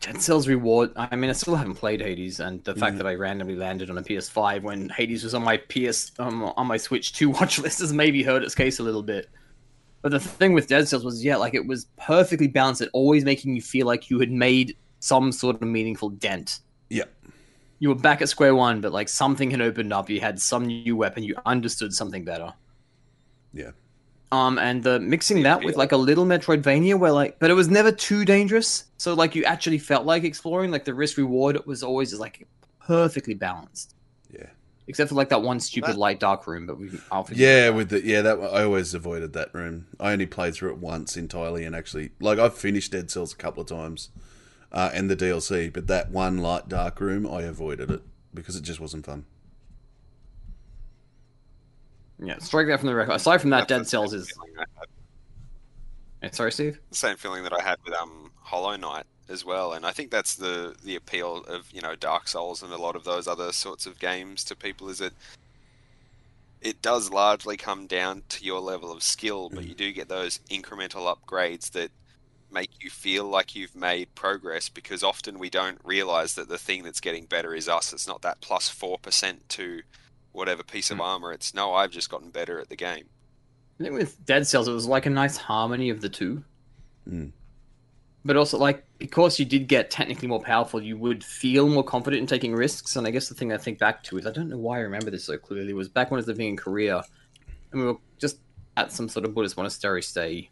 [0.00, 0.90] Dead Cells reward.
[0.96, 3.98] I mean, I still haven't played Hades, and the fact that I randomly landed on
[3.98, 7.80] a PS5 when Hades was on my PS um, on my Switch 2 watch list
[7.80, 9.28] has maybe hurt its case a little bit.
[10.02, 13.24] But the thing with Dead Cells was, yeah, like it was perfectly balanced, at always
[13.24, 16.60] making you feel like you had made some sort of meaningful dent.
[16.88, 17.04] Yeah,
[17.78, 20.08] You were back at square one, but like something had opened up.
[20.10, 21.22] You had some new weapon.
[21.22, 22.52] You understood something better.
[23.52, 23.70] yeah.
[24.32, 27.66] Um, and the mixing that with like a little Metroidvania, where like, but it was
[27.68, 28.84] never too dangerous.
[28.96, 30.70] So like, you actually felt like exploring.
[30.70, 32.46] Like the risk reward was always just like
[32.80, 33.99] perfectly balanced, Yeah.
[34.90, 36.66] Except for like that one stupid That- light dark room.
[36.66, 37.74] But we, I'll forget Yeah, that.
[37.74, 39.86] with the yeah that I always avoided that room.
[39.98, 43.36] I only played through it once entirely, and actually, like I've finished Dead Cells a
[43.36, 44.10] couple of times,
[44.70, 48.02] uh, and the DLC, but that one light dark room, I avoided it
[48.34, 49.24] because it just wasn't fun.
[52.22, 52.38] yeah.
[52.38, 53.12] Strike that from the record.
[53.14, 54.30] Aside from that, That's Dead Cells is.
[54.30, 54.88] feeling I had-
[56.22, 56.78] eh, Sorry, Steve.
[56.90, 60.10] the same feeling that I had with um Hollow Knight as well, and I think
[60.10, 63.52] that's the the appeal of you know Dark Souls and a lot of those other
[63.52, 65.12] sorts of games to people is that
[66.60, 70.40] it does largely come down to your level of skill, but you do get those
[70.50, 71.90] incremental upgrades that
[72.52, 76.82] make you feel like you've made progress because often we don't realize that the thing
[76.82, 77.92] that's getting better is us.
[77.92, 79.82] It's not that plus 4% to
[80.32, 81.04] whatever piece of Mm.
[81.04, 81.32] armor.
[81.32, 83.04] It's no, I've just gotten better at the game.
[83.78, 86.44] I think with Dead Cells, it was like a nice harmony of the two.
[87.08, 87.30] Mm.
[88.24, 92.20] But also, like, because you did get technically more powerful, you would feel more confident
[92.20, 92.96] in taking risks.
[92.96, 94.80] And I guess the thing I think back to is I don't know why I
[94.80, 97.02] remember this so clearly was back when I was living in Korea,
[97.72, 98.38] and we were just
[98.76, 100.50] at some sort of Buddhist monastery stay,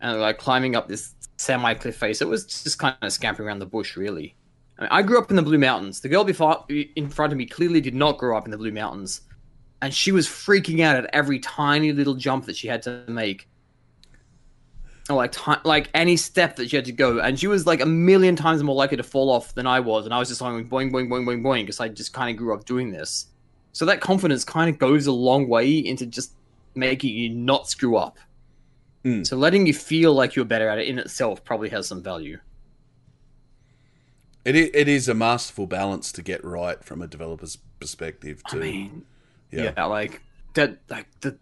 [0.00, 2.22] and like climbing up this semi cliff face.
[2.22, 4.34] It was just kind of scampering around the bush, really.
[4.78, 6.00] I, mean, I grew up in the Blue Mountains.
[6.00, 8.72] The girl before in front of me clearly did not grow up in the Blue
[8.72, 9.20] Mountains,
[9.82, 13.48] and she was freaking out at every tiny little jump that she had to make.
[15.10, 17.80] Or like ti like any step that she had to go, and she was like
[17.80, 20.40] a million times more likely to fall off than I was, and I was just
[20.40, 23.26] going boing boing boing boing boing because I just kind of grew up doing this.
[23.72, 26.32] So that confidence kind of goes a long way into just
[26.74, 28.18] making you not screw up.
[29.04, 29.26] Mm.
[29.26, 32.38] So letting you feel like you're better at it in itself probably has some value.
[34.44, 39.04] It it is a masterful balance to get right from a developer's perspective I mean,
[39.50, 39.72] yeah.
[39.76, 40.20] yeah, like
[40.54, 41.36] that, like the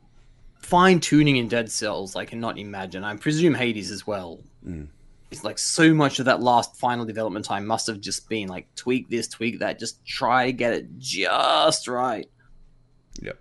[0.62, 3.04] fine tuning in Dead Cells, I cannot imagine.
[3.04, 4.40] I presume Hades as well.
[4.66, 4.88] Mm.
[5.30, 8.72] It's like so much of that last final development time must have just been like
[8.74, 12.26] tweak this, tweak that, just try to get it just right.
[13.22, 13.38] Yep.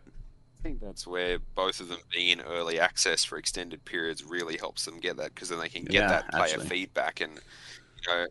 [0.59, 4.57] I think that's where both of them being in early access for extended periods really
[4.57, 6.67] helps them get that because then they can get Yeah, that player actually.
[6.67, 8.28] feedback and you know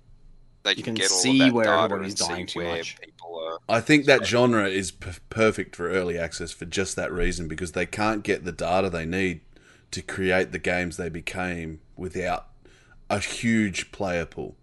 [0.62, 2.58] they You can, can get see of that where data everybody's and see dying too
[2.60, 2.96] where much.
[3.00, 3.58] people are.
[3.68, 7.72] I think that genre is p- perfect for early access for just that reason because
[7.72, 9.40] they can't get the data they need
[9.90, 12.48] to create the games they became without
[13.10, 14.56] a huge player pool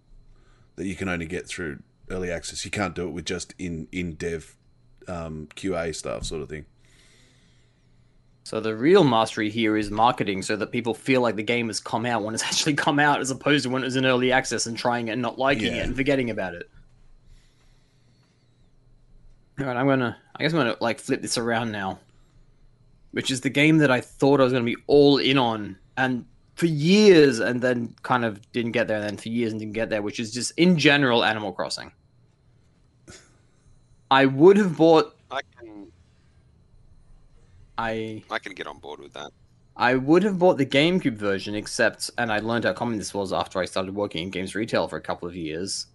[0.75, 1.79] that you can only get through
[2.09, 2.65] early access.
[2.65, 4.55] You can't do it with just in in dev
[5.07, 6.65] um, QA stuff, sort of thing.
[8.45, 11.79] So the real mastery here is marketing, so that people feel like the game has
[11.79, 14.31] come out when it's actually come out, as opposed to when it was in early
[14.31, 15.79] access and trying it and not liking Yeah.
[15.79, 16.69] it and forgetting about it.
[19.59, 20.15] All right, I'm gonna.
[20.35, 21.99] I guess I'm gonna like flip this around now,
[23.11, 26.25] which is the game that I thought I was gonna be all in on, and
[26.53, 29.73] for years, and then kind of didn't get there, and then for years and didn't
[29.73, 31.91] get there, which is just in general Animal Crossing.
[34.11, 35.13] I would have bought.
[37.77, 39.31] I I can get on board with that.
[39.77, 43.33] I would have bought the GameCube version, except, and I learned how common this was
[43.33, 45.87] after I started working in games retail for a couple of years.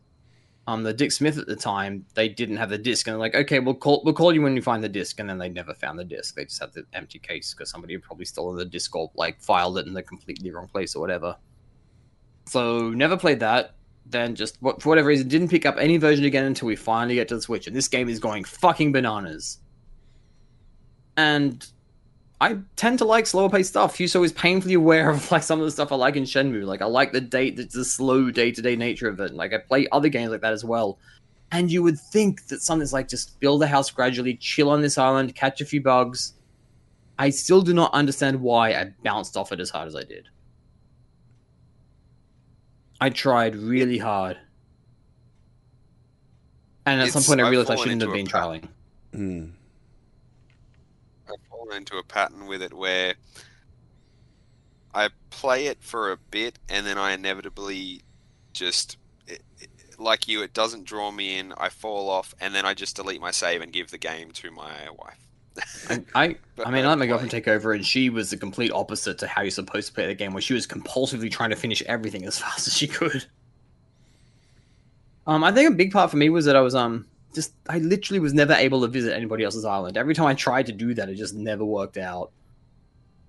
[0.67, 3.35] Um, the Dick Smith at the time, they didn't have the disc, and they're like,
[3.35, 5.73] okay, we'll call we'll call you when you find the disc, and then they never
[5.73, 6.35] found the disc.
[6.35, 9.41] They just had the empty case because somebody had probably stolen the disc or like
[9.41, 11.37] filed it in the completely wrong place or whatever.
[12.47, 13.77] So never played that.
[14.05, 17.29] Then just for whatever reason didn't pick up any version again until we finally get
[17.29, 19.60] to the Switch, and this game is going fucking bananas.
[21.21, 21.67] And
[22.41, 23.99] I tend to like slower paced stuff.
[23.99, 26.65] Hewso is painfully aware of like some of the stuff I like in Shenmue.
[26.65, 29.35] Like I like the date, the, the slow day to day nature of it.
[29.35, 30.99] Like I play other games like that as well.
[31.53, 34.97] And you would think that something's like just build a house gradually, chill on this
[34.97, 36.33] island, catch a few bugs.
[37.19, 40.27] I still do not understand why I bounced off it as hard as I did.
[42.99, 44.39] I tried really hard.
[46.87, 48.43] And at some point I realized I shouldn't have been trap.
[48.43, 48.69] trying.
[49.13, 49.51] Mm.
[51.71, 53.15] Fallen into a pattern with it where
[54.95, 58.03] I play it for a bit and then I inevitably
[58.53, 62.65] just it, it- like you it doesn't draw me in I fall off and then
[62.65, 65.31] I just delete my save and give the game to my wife
[65.91, 68.37] I, I, I mean, I I let my girlfriend take over, and she was the
[68.39, 71.51] complete opposite to how you're supposed to play the game, where she was compulsively trying
[71.51, 73.27] to finish everything as fast as she could.
[75.27, 77.79] Um, I think a big part for me was that I was um just I
[77.79, 79.97] literally was never able to visit anybody else's island.
[79.97, 82.33] Every time I tried to do that, it just never worked out.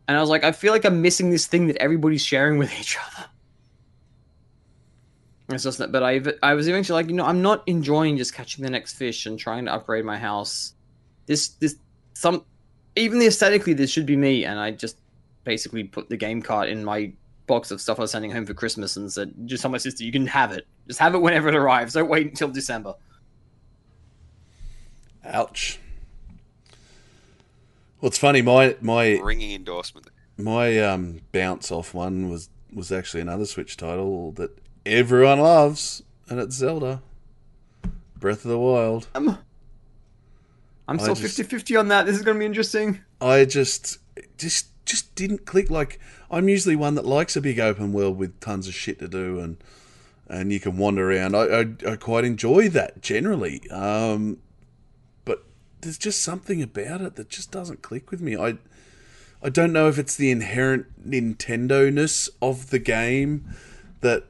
[0.07, 2.71] And I was like, I feel like I'm missing this thing that everybody's sharing with
[2.79, 3.27] each other.
[5.49, 8.33] It's just that, but I, I was eventually like, you know, I'm not enjoying just
[8.33, 10.73] catching the next fish and trying to upgrade my house.
[11.25, 11.75] This, this,
[12.13, 12.45] some,
[12.95, 14.45] even the aesthetically, this should be me.
[14.45, 14.97] And I just
[15.43, 17.11] basically put the game cart in my
[17.47, 20.03] box of stuff I was sending home for Christmas and said, just tell my sister,
[20.03, 20.67] you can have it.
[20.87, 21.93] Just have it whenever it arrives.
[21.93, 22.93] Don't wait until December.
[25.25, 25.79] Ouch.
[27.99, 28.41] Well, it's funny.
[28.41, 30.07] My my ringing endorsement
[30.41, 36.39] my um, bounce off one was was actually another Switch title that everyone loves, and
[36.39, 37.01] it's Zelda.
[38.17, 39.07] Breath of the Wild.
[39.15, 39.37] I'm,
[40.87, 42.05] I'm still just- 50 50 on that.
[42.05, 42.99] This is going to be interesting.
[43.19, 43.97] I just
[44.37, 45.69] just just didn't click.
[45.69, 45.99] Like
[46.29, 49.39] I'm usually one that likes a big open world with tons of shit to do
[49.39, 49.57] and
[50.27, 51.35] and you can wander around.
[51.35, 53.69] I I, I quite enjoy that generally.
[53.69, 54.39] Um, but
[55.81, 58.37] there's just something about it that just doesn't click with me.
[58.37, 58.57] I
[59.43, 63.45] I don't know if it's the inherent Nintendo ness of the game
[64.01, 64.25] that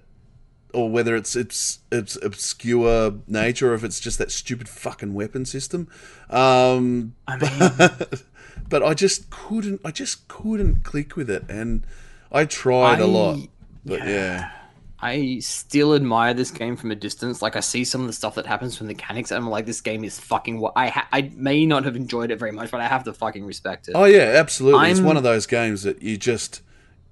[0.74, 5.46] or whether it's its its obscure nature or if it's just that stupid fucking weapon
[5.46, 5.88] system.
[6.30, 7.90] Um, I mean,
[8.70, 9.82] but I just couldn't.
[9.84, 11.86] I just couldn't click with it, and
[12.32, 13.40] I tried a I- lot.
[13.84, 14.52] But yeah,
[15.04, 17.42] I still admire this game from a distance.
[17.42, 19.66] Like I see some of the stuff that happens from the mechanics, and I'm like,
[19.66, 20.60] this game is fucking.
[20.60, 23.14] What I ha- I may not have enjoyed it very much, but I have to
[23.14, 23.94] fucking respect it.
[23.96, 24.90] oh yeah, absolutely.
[24.90, 26.62] It's I'm- one of those games that you just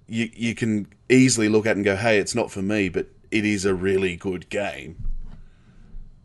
[0.08, 3.44] you you can easily look at and go, "Hey, it's not for me," but it
[3.46, 4.96] is a really good game.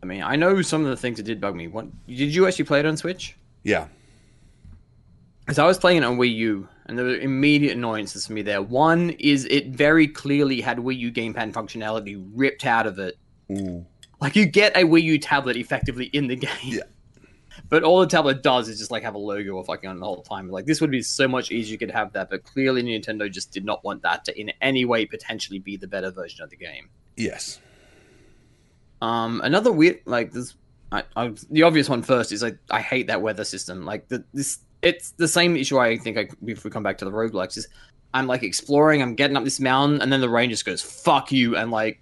[0.03, 1.67] I mean, I know some of the things that did bug me.
[1.67, 3.35] What did you actually play it on Switch?
[3.63, 3.87] Yeah.
[5.39, 8.41] Because I was playing it on Wii U, and there were immediate annoyances for me
[8.41, 8.61] there.
[8.61, 13.17] One is it very clearly had Wii U gamepad functionality ripped out of it.
[13.51, 13.85] Ooh.
[14.21, 16.49] Like you get a Wii U tablet effectively in the game.
[16.63, 16.83] Yeah.
[17.69, 20.05] But all the tablet does is just like have a logo of fucking on the
[20.05, 20.49] whole time.
[20.49, 23.51] Like this would be so much easier you could have that, but clearly Nintendo just
[23.51, 26.57] did not want that to in any way potentially be the better version of the
[26.57, 26.89] game.
[27.15, 27.59] Yes.
[29.01, 30.55] Um, another weird like this,
[30.91, 33.85] I, I, the obvious one first is like I hate that weather system.
[33.85, 35.79] Like the, this, it's the same issue.
[35.79, 37.67] I think I, if we come back to the roguelikes is
[38.13, 41.31] I'm like exploring, I'm getting up this mountain, and then the rain just goes fuck
[41.31, 41.99] you, and like,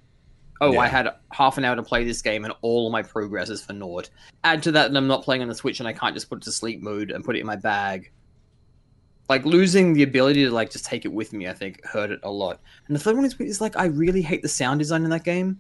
[0.62, 3.50] oh, I had half an hour to play this game, and all of my progress
[3.50, 4.10] is for naught.
[4.44, 6.40] Add to that, that I'm not playing on the Switch, and I can't just put
[6.40, 8.12] it to sleep mode and put it in my bag.
[9.30, 12.20] Like losing the ability to like just take it with me, I think hurt it
[12.24, 12.60] a lot.
[12.88, 15.24] And the third one is, is like I really hate the sound design in that
[15.24, 15.60] game.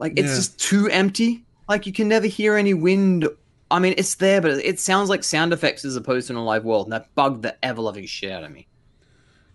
[0.00, 0.34] Like it's Yeah.
[0.34, 1.44] just too empty.
[1.68, 3.28] Like you can never hear any wind.
[3.72, 6.44] I mean, it's there, but it sounds like sound effects as opposed to in a
[6.44, 8.68] live world, and that bugged the ever loving shit out of me.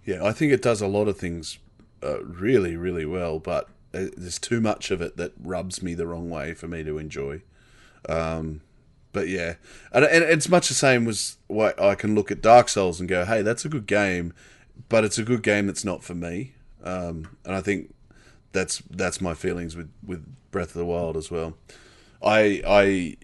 [0.04, 1.60] Yeah, I think it does a lot of things
[2.04, 6.08] uh, really, really well, but uh, there's too much of it that rubs me the
[6.08, 7.44] wrong way for me to enjoy.
[8.10, 8.62] Um,
[9.14, 9.56] but yeah,
[9.92, 13.08] and, and it's much the same as what I can look at Dark Souls and
[13.08, 14.34] go, "Hey, that's a good game,"
[14.90, 16.54] but it's a good game that's not for me.
[16.84, 17.94] Um, and I think
[18.52, 21.56] that's that's my feelings with, with Breath of the Wild as well.
[22.22, 23.18] I I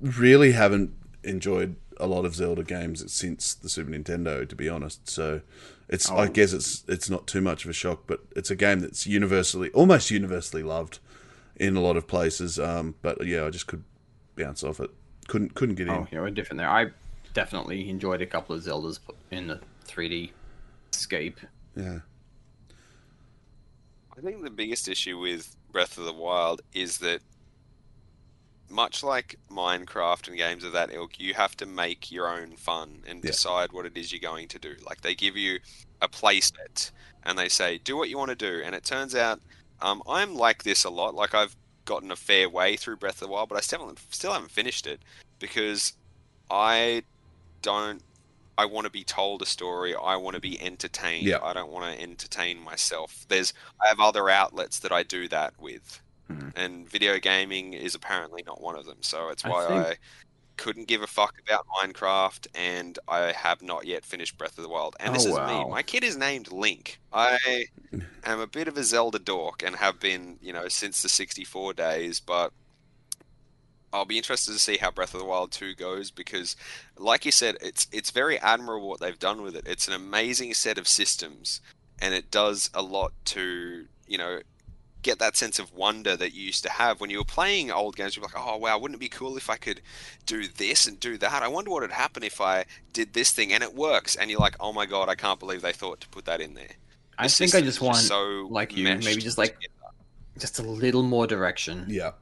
[0.00, 0.92] really haven't
[1.24, 5.08] enjoyed a lot of Zelda games since the Super Nintendo, to be honest.
[5.10, 5.40] So
[5.88, 6.28] it's I Oh.
[6.28, 9.70] guess it's it's not too much of a shock, but it's a game that's universally
[9.70, 11.00] almost universally loved
[11.56, 12.58] in a lot of places.
[12.58, 13.82] Um, but yeah, I just could
[14.36, 14.90] bounce off it.
[15.26, 15.94] Couldn't couldn't get in.
[15.94, 16.68] Oh, yeah, we're different there.
[16.70, 16.86] I
[17.34, 20.30] definitely enjoyed a couple of Zeldas in the 3D
[20.92, 21.40] scape.
[21.76, 22.00] Yeah.
[24.16, 27.20] I think the biggest issue with Breath of the Wild is that,
[28.70, 33.02] much like Minecraft and games of that ilk, you have to make your own fun
[33.06, 33.30] and Yeah.
[33.30, 34.76] decide what it is you're going to do.
[34.86, 35.60] Like they give you
[36.02, 36.90] a playset
[37.24, 39.40] and they say, "Do what you want to do," and it turns out
[39.80, 41.14] um, I'm like this a lot.
[41.14, 44.00] Like I've gotten a fair way through Breath of the Wild, but I still haven't,
[44.12, 45.00] still haven't finished it
[45.38, 45.92] because
[46.50, 47.02] I
[47.62, 48.02] don't.
[48.56, 49.94] I want to be told a story.
[49.94, 51.26] I want to be entertained.
[51.26, 51.38] Yeah.
[51.42, 53.24] I don't want to entertain myself.
[53.28, 56.52] There's I have other outlets that I do that with, Mhm.
[56.56, 59.02] and video gaming is apparently not one of them.
[59.02, 59.96] So it's I why think- I
[60.56, 64.68] couldn't give a fuck about Minecraft, and I have not yet finished Breath of the
[64.68, 64.96] Wild.
[64.98, 65.64] And this Oh, is wow.
[65.64, 65.70] me.
[65.70, 66.98] My kid is named Link.
[67.12, 67.66] I
[68.24, 71.74] am a bit of a Zelda dork and have been, you know, since the 64
[71.74, 72.52] days, but
[73.92, 76.56] I'll be interested to see how Breath of the Wild 2 goes because
[76.96, 79.66] like you said, it's it's very admirable what they've done with it.
[79.66, 81.60] It's an amazing set of systems
[82.00, 84.40] and it does a lot to, you know,
[85.02, 87.96] get that sense of wonder that you used to have when you were playing old
[87.96, 88.16] games.
[88.16, 89.80] You're like, oh wow, wouldn't it be cool if I could
[90.26, 91.42] do this and do that?
[91.42, 94.16] I wonder what would happen if I did this thing and it works.
[94.16, 96.54] And you're like, oh my god, I can't believe they thought to put that in
[96.54, 96.70] there.
[97.16, 99.72] I think I just is want so like you, maybe just like together.
[100.38, 101.84] just a little more direction.
[101.88, 102.12] Yeah.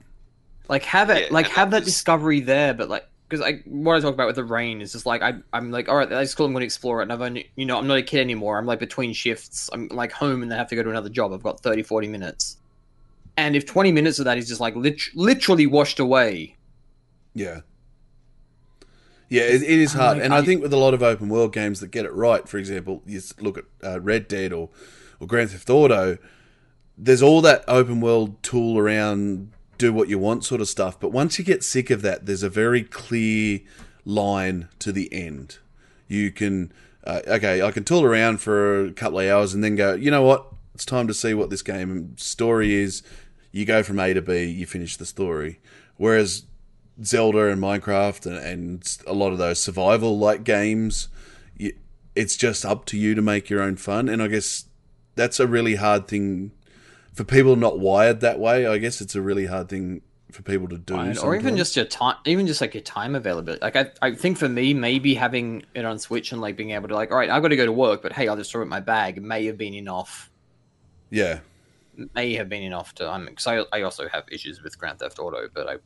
[0.69, 3.55] Like have it, Yeah, like have that that was- discovery there, but like because I
[3.65, 6.09] what I talk about with the rain is just like I I'm like all right,
[6.09, 6.47] that's cool.
[6.47, 7.05] I'm going to explore it.
[7.05, 8.57] And I've only you know I'm not a kid anymore.
[8.59, 9.69] I'm like between shifts.
[9.73, 11.33] I'm like home and then have to go to another job.
[11.33, 12.57] I've got 30, 40 minutes.
[13.37, 16.57] And if 20 minutes of that is just like lit- literally washed away,
[17.35, 17.61] Yeah.
[19.29, 21.29] Yeah, it, it is hard, like- and I I- think with a lot of open
[21.29, 24.71] world games that get it right, for example, you look at uh, Red Dead or
[25.19, 26.19] or Grand Theft Auto.
[26.97, 31.11] There's all that open world tool around do what you want sort of stuff, but
[31.11, 33.61] once you get sick of that, there's a very clear
[34.05, 35.59] line to the end.
[36.07, 36.73] You can
[37.05, 40.11] uh, okay, I can tool around for a couple of hours and then go, you
[40.11, 40.47] know what?
[40.75, 43.03] It's time to see what this game story is.
[43.57, 45.61] You go from A to B, you finish the story.
[45.97, 46.45] Whereas
[47.03, 51.09] Zelda and Minecraft and, and a lot of those survival like games,
[51.57, 51.73] you,
[52.15, 54.11] it's just up to you to make your own fun.
[54.11, 54.67] And I guess
[55.15, 56.53] that's a really hard thing
[57.15, 58.67] for people not wired that way.
[58.67, 60.95] I guess it's a really hard thing for people to do.
[60.95, 63.63] Right, or even just your time, even just like your time availability.
[63.63, 66.89] Like I, I think for me, maybe having it on Switch and like being able
[66.89, 68.61] to like, all right, I've got to go to work, but hey, I'll just throw
[68.61, 69.23] it in my bag.
[69.23, 70.31] May have been enough.
[71.09, 71.39] yeah,
[72.15, 73.09] May have been enough to.
[73.09, 75.77] I'm because I, I also have issues with Grand Theft Auto, but I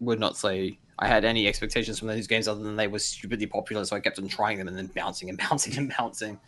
[0.00, 3.46] would not say I had any expectations from those games other than they were stupidly
[3.46, 6.40] popular, so I kept on trying them and then bouncing and bouncing and bouncing.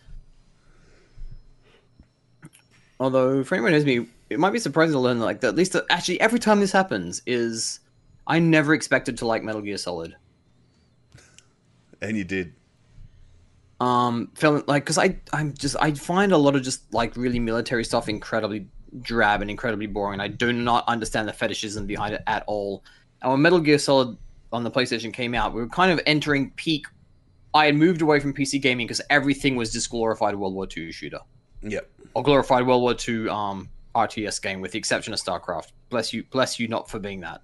[3.01, 5.49] Although, for anyone who knows me, it might be surprising to learn that, like that
[5.49, 7.81] at least actually every time this happens is
[8.27, 10.17] I never expected to like Metal Gear Solid.
[12.01, 12.55] and you did.
[13.81, 17.41] Um, feeling like because I I'm just I find a lot of just like really
[17.41, 18.69] military stuff incredibly
[19.01, 20.21] drab and incredibly boring.
[20.21, 22.85] I do not understand the fetishism behind it at all.
[23.23, 24.17] And when Metal Gear Solid
[24.53, 26.87] on the PlayStation came out, we were kind of entering peak.
[27.55, 30.91] I had moved away from PC gaming because everything was just glorified World War II
[30.93, 31.21] shooter
[31.63, 31.91] Yep.
[32.15, 35.69] or glorified World War II um, RTS game, with the exception of StarCraft.
[35.91, 37.43] Bless you, bless you, not for being that.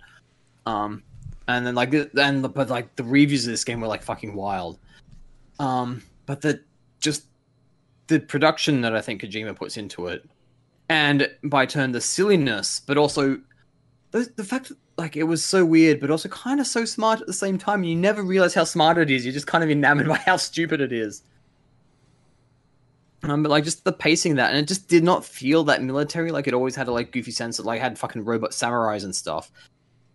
[0.66, 1.02] Um,
[1.46, 4.78] and then like then but like the reviews of this game were like fucking wild.
[5.58, 6.60] Um, but the
[7.00, 7.24] just
[8.08, 10.28] the production that I think Kojima puts into it,
[10.88, 13.40] and by turn the silliness, but also
[14.10, 17.20] the the fact that like it was so weird, but also kind of so smart
[17.20, 17.84] at the same time.
[17.84, 19.24] You never realize how smart it is.
[19.24, 21.22] You're just kind of enamored by how stupid it is.
[23.22, 26.30] Um, but like just the pacing that, and it just did not feel that military.
[26.30, 29.14] Like it always had a like goofy sense that like had fucking robot samurais and
[29.14, 29.50] stuff.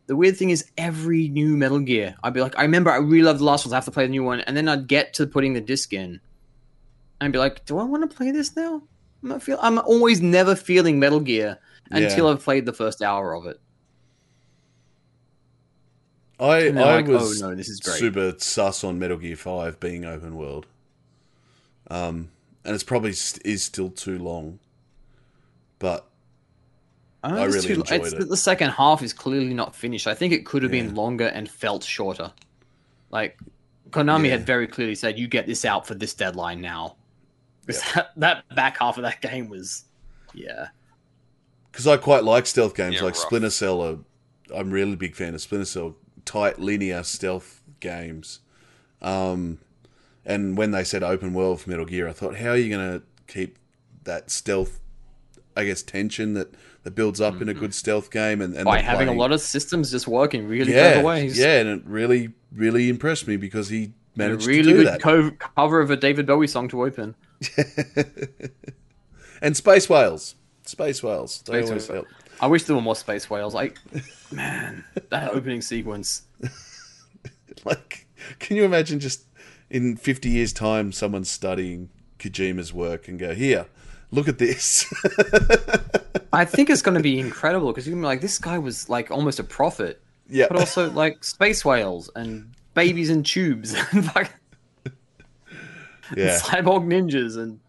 [0.06, 3.24] The weird thing is, every new Metal Gear, I'd be like, I remember I really
[3.24, 3.72] loved the last ones.
[3.72, 5.94] I have to play the new one, and then I'd get to putting the disc
[5.94, 6.22] in, and
[7.22, 8.84] I'd be like, Do I want to play this now?
[9.24, 9.58] I'm not feel.
[9.62, 11.58] I'm always never feeling Metal Gear
[11.92, 12.32] until Yeah.
[12.34, 13.60] I've played the first hour of it.
[16.40, 17.98] I I like, was oh no, this is great.
[18.00, 20.66] super sus on Metal Gear Five being open world.
[21.90, 22.30] Um,
[22.66, 24.60] and it's probably st- is still too long,
[25.80, 26.06] but
[27.24, 28.30] don't I really too- enjoyed it's, it.
[28.30, 30.08] The second half is clearly not finished.
[30.08, 30.84] I think it could have Yeah.
[30.84, 32.34] been longer and felt shorter.
[33.12, 33.38] Like
[33.92, 34.32] Konami Yeah.
[34.32, 36.98] had very clearly said, "You get this out for this deadline now."
[37.66, 39.86] Because that, that back half of that game was,
[40.34, 40.68] yeah,
[41.72, 43.28] because I quite like stealth games Yeah, like rough.
[43.28, 43.82] Splinter Cell.
[43.82, 43.98] Are,
[44.56, 45.96] I'm really big fan of Splinter Cell,
[46.26, 48.40] tight linear stealth games.
[49.02, 49.60] Um,
[50.26, 53.00] and when they said open world for Metal Gear, I thought, how are you going
[53.00, 53.58] to keep
[54.04, 54.80] that stealth?
[55.56, 56.54] I guess tension that,
[56.84, 59.32] that builds up in a good stealth game, and, and by the having a lot
[59.32, 61.38] of systems just working really yeah, clever ways.
[61.38, 64.84] yeah, and it really really impressed me because he And a managed really to do
[64.84, 65.02] good that.
[65.02, 67.16] co- cover of a David Bowie song to open.
[69.42, 71.36] and space whales, space whales.
[71.36, 72.06] Space whales.
[72.40, 73.54] I wish there were more space whales.
[73.54, 73.78] Like,
[74.32, 76.24] man, that opening sequence.
[77.66, 78.08] Like,
[78.40, 79.26] can you imagine just
[79.70, 81.90] in 50 years' time, someone studying
[82.20, 83.68] Kojima's work and go, here,
[84.12, 84.92] look at this.
[86.34, 89.12] I think it's going to be incredible because you're be like, this guy was like
[89.12, 90.02] almost a prophet.
[90.30, 90.48] yeah.
[90.48, 93.76] but also like space whales and babies in tubes
[96.18, 96.40] yeah.
[96.40, 97.60] cyborg ninjas and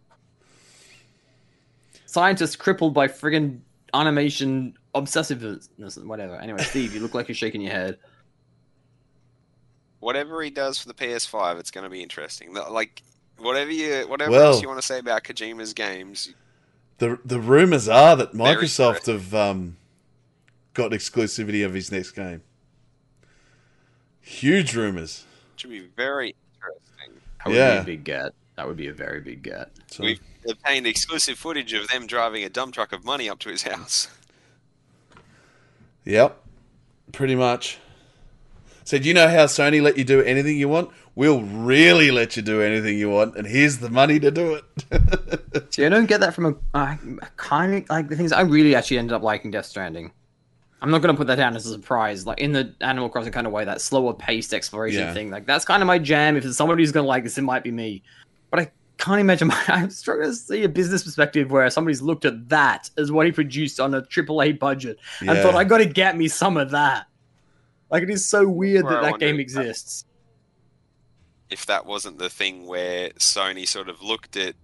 [2.07, 3.61] scientists crippled by friggin'
[3.92, 6.36] animation obsessiveness and whatever.
[6.36, 7.99] Anyway, Steve, you look like you're shaking your head.
[10.01, 12.53] Whatever he does for the PS5, it's going to be interesting.
[12.55, 13.03] Like
[13.38, 16.34] whatever you, whatever Well- else you want to say about Kojima's games,
[16.99, 19.76] The, the rumors are that Microsoft have um,
[20.74, 22.42] got exclusivity of his next game.
[24.20, 25.24] Huge rumors.
[25.57, 26.43] should be very interesting.
[27.45, 27.74] That would Yeah.
[27.76, 28.32] be a big get.
[28.57, 29.70] That would be a very big get.
[29.88, 33.49] So, We've obtained exclusive footage of them driving a dump truck of money up to
[33.49, 34.09] his house.
[36.05, 36.40] yep.
[37.12, 37.78] Pretty much.
[38.84, 40.90] So, do you know how Sony let you do anything you want?
[41.14, 45.64] We'll really let you do anything you want, and here's the money to do it.
[45.72, 46.99] See, I don't get that from a I
[47.36, 50.12] kind of like the things I really actually ended up liking Death Stranding.
[50.82, 53.32] I'm not going to put that down as a surprise, like in the Animal Crossing
[53.32, 55.14] kind of way, that slower paced exploration Yeah.
[55.14, 55.30] thing.
[55.30, 56.36] Like that's kind of my jam.
[56.36, 58.02] If there's somebody who's going to like this, it might be me.
[58.50, 59.50] But I can't imagine.
[59.68, 63.32] I'm struggling to see a business perspective where somebody's looked at that as what he
[63.32, 65.42] produced on a AAA budget and Yeah.
[65.42, 67.06] thought, I got to get me some of that.
[67.90, 70.04] Like it is so weird Where that I that wonder game exists.
[71.50, 74.54] If that wasn't the thing where Sony sort of looked at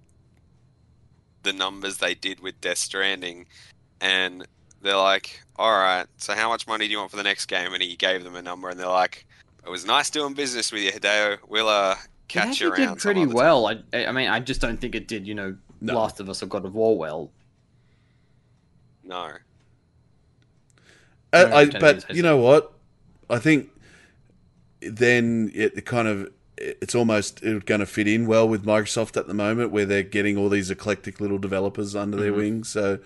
[1.42, 3.46] the numbers they did with Death Stranding,
[4.00, 4.46] and
[4.82, 7.72] they're like, "All right, so how much money do you want for the next game?"
[7.72, 9.26] And he gave them a number, and they're like,
[9.66, 11.38] "It was nice doing business with you, Hideo.
[11.48, 11.96] We'll uh,
[12.28, 13.66] catch you actually around." did pretty well.
[13.66, 15.26] I, I mean, I just don't think it did.
[15.26, 15.94] You know, No.
[15.94, 17.30] Last of Us or God of War well.
[19.04, 19.32] No,
[21.32, 22.72] I, Uh, I, but you know what?
[23.28, 23.70] I think
[24.80, 29.26] then it kind of it's almost it's going to fit in well with Microsoft at
[29.26, 32.36] the moment, where they're getting all these eclectic little developers under their Mhm.
[32.36, 32.68] wings.
[32.68, 32.98] So,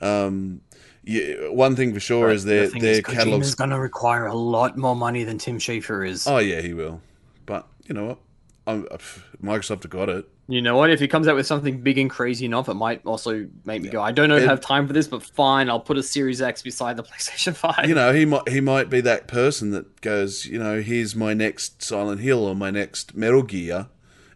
[0.00, 0.60] um,
[1.06, 3.54] yeah, one thing for sure is their the their is, catalogs.
[3.54, 6.26] Going to require a lot more money than Tim Schafer is.
[6.26, 7.00] Oh yeah, he will.
[7.46, 8.18] But you know what?
[8.66, 10.28] I'm, uh, pff, Microsoft have got it.
[10.48, 10.90] You know what?
[10.90, 13.88] If he comes out with something big and crazy enough, it might also make me
[13.88, 13.92] Yeah.
[13.94, 16.40] go, I don't know It- have time for this, but fine, I'll put a Series
[16.42, 17.88] X beside the PlayStation 5.
[17.88, 21.34] You know, he might he might be that person that goes, you know, here's my
[21.34, 23.86] next Silent Hill or my next Metal Gear,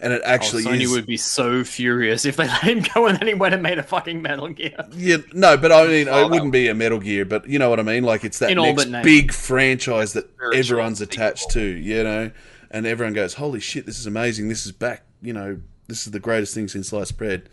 [0.01, 0.91] and it Oh, actually Sony is.
[0.91, 3.79] would be so furious if they let him go and then he went and made
[3.79, 4.77] a fucking Metal Gear.
[4.93, 7.71] Yeah, no, but I mean, Oh, it wouldn't be a Metal Gear, but you know
[7.71, 8.03] what I mean.
[8.05, 11.63] Like it's that next big franchise that Spiritual everyone's attached sequel.
[11.63, 12.31] to, you know,
[12.71, 14.49] and everyone goes, "Holy shit, this is amazing!
[14.49, 17.49] This is back!" You know, this is the greatest thing since sliced bread.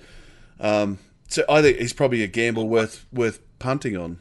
[0.60, 4.20] Um, so I think he's probably a gamble worth worth punting on.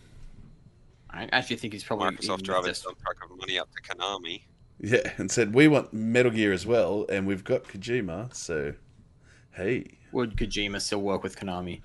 [1.11, 4.43] I actually think he's probably Microsoft driving some truck of money up to Konami.
[4.81, 8.35] Yeah, and said we want Metal Gear as well, and we've got Kojima.
[8.35, 8.75] So,
[9.53, 11.81] hey, would Kojima still work with Konami?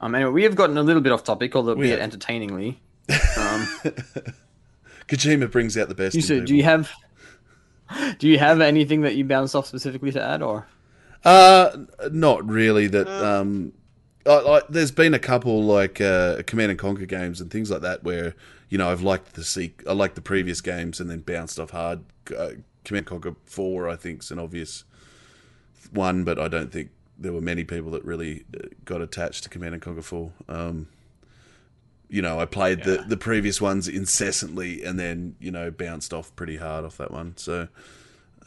[0.00, 2.80] Um, anyway, we have gotten a little bit off topic, We albeit entertainingly.
[3.08, 3.66] Um,
[5.08, 6.14] Kojima brings out the best.
[6.14, 6.44] you people.
[6.46, 6.92] do you have
[8.18, 10.66] do you have anything that you bounced off specifically to add, or
[11.24, 11.76] Uh,
[12.10, 12.86] not really.
[12.86, 13.72] That um,
[14.26, 17.82] I, I, there's been a couple like uh, Command and Conquer games and things like
[17.82, 18.34] that where
[18.68, 21.70] you know I've liked the seek, I liked the previous games and then bounced off
[21.70, 22.00] hard.
[22.30, 22.50] Uh,
[22.84, 24.84] Command and Conquer Four, I think, is an obvious
[25.92, 29.48] one, but I don't think there were many people that really uh, got attached to
[29.48, 30.32] Command and Conquer Four.
[30.48, 30.88] Um,
[32.08, 32.84] you know, I played Yeah.
[32.84, 37.10] the the previous ones incessantly and then you know bounced off pretty hard off that
[37.10, 37.36] one.
[37.36, 37.68] So.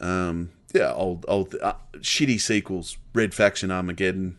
[0.00, 4.36] Um, yeah, old old uh, shitty sequels, Red Faction, Armageddon.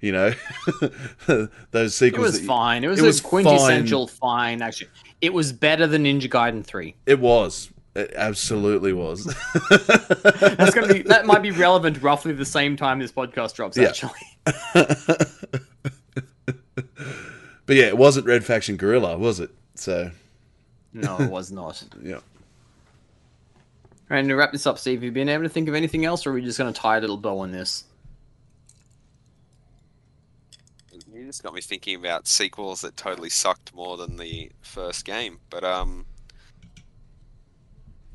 [0.00, 0.32] You know,
[1.70, 2.22] those it sequels.
[2.26, 2.84] was that- fine.
[2.84, 4.60] It was, it was quintessential fine.
[4.62, 4.90] Actually,
[5.20, 6.94] it was better than Ninja Gaiden Three.
[7.06, 7.70] It was.
[7.94, 9.24] It absolutely was.
[9.70, 13.76] That's gonna be that might be relevant roughly the same time this podcast drops.
[13.76, 13.88] Yeah.
[13.88, 14.10] Actually,
[17.66, 19.50] but yeah, it wasn't Red Faction Guerrilla, was it?
[19.74, 20.10] So
[20.92, 21.82] no, it was not.
[22.02, 22.18] yeah.
[24.10, 26.26] And to wrap this up, Steve, have you been able to think of anything else,
[26.26, 27.84] or are we just going to tie a little bow on this?
[31.34, 35.40] You just got me thinking about sequels that totally sucked more than the first game.
[35.50, 36.06] But um,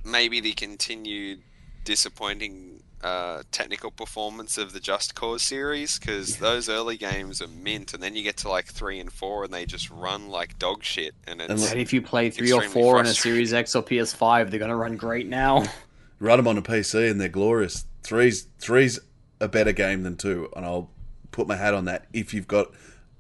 [0.06, 1.42] maybe the continued
[1.84, 7.94] disappointing uh, technical performance of the Just Cause series, because those early games are mint,
[7.94, 10.82] and then you get to like three and four, and they just run like dog
[10.82, 13.14] shit, and it's And if you play three or four on a.
[13.14, 15.66] Series X or PS5, they're going to run great now.
[16.22, 17.86] Run them on a PC and they're glorious.
[18.04, 19.00] Three's three's
[19.42, 20.90] a better game than two, and I'll
[21.32, 22.08] put my hat on that.
[22.14, 22.72] If you've got,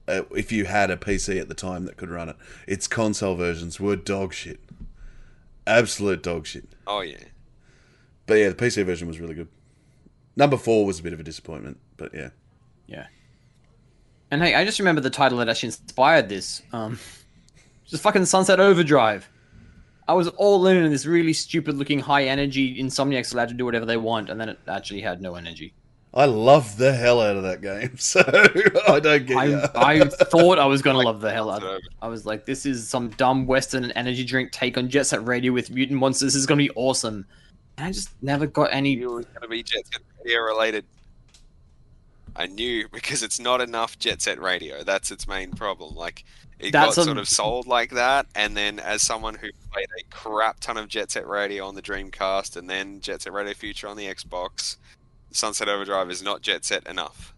[0.10, 2.36] uh, if you had a PC at the time that could run it,
[2.68, 4.60] its console versions were dog shit,
[5.68, 6.68] absolute dog shit.
[6.88, 7.18] oh yeah.
[8.26, 9.47] But yeah, the PC version was really good.
[10.36, 12.30] Number four was a bit of a disappointment, but yeah.
[12.86, 13.07] Yeah.
[14.32, 16.62] And hey, I just remember the title that actually inspired this.
[16.72, 16.99] Um,
[17.86, 19.28] just fucking Sunset Overdrive.
[20.07, 23.66] I was all in in this really stupid looking high energy Insomniac's allowed to do
[23.66, 25.74] whatever they want, and then it actually had no energy.
[26.14, 28.22] I love the hell out of that game, so
[28.88, 29.68] I don't get ya.
[29.76, 31.84] I, I thought I was gonna love the hell out of it.
[32.01, 35.51] I was like, this is some dumb Western energy drink take on Jet Set Radio
[35.53, 36.34] with mutant monsters.
[36.34, 37.26] This is gonna be awesome.
[37.78, 38.95] And I just never got any.
[38.95, 40.86] knew it was going to be Jet Set Radio related.
[42.36, 44.84] I knew because it's not enough Jet Set Radio.
[44.84, 45.95] That's its main problem.
[45.95, 46.26] Like
[46.60, 49.88] it That's got a- sort of sold like that, and then as someone who played
[49.97, 53.53] a crap ton of Jet Set Radio on the Dreamcast, and then Jet Set Radio
[53.53, 54.76] Future on the Xbox,
[55.32, 57.34] Sunset Overdrive is not Jet Set enough.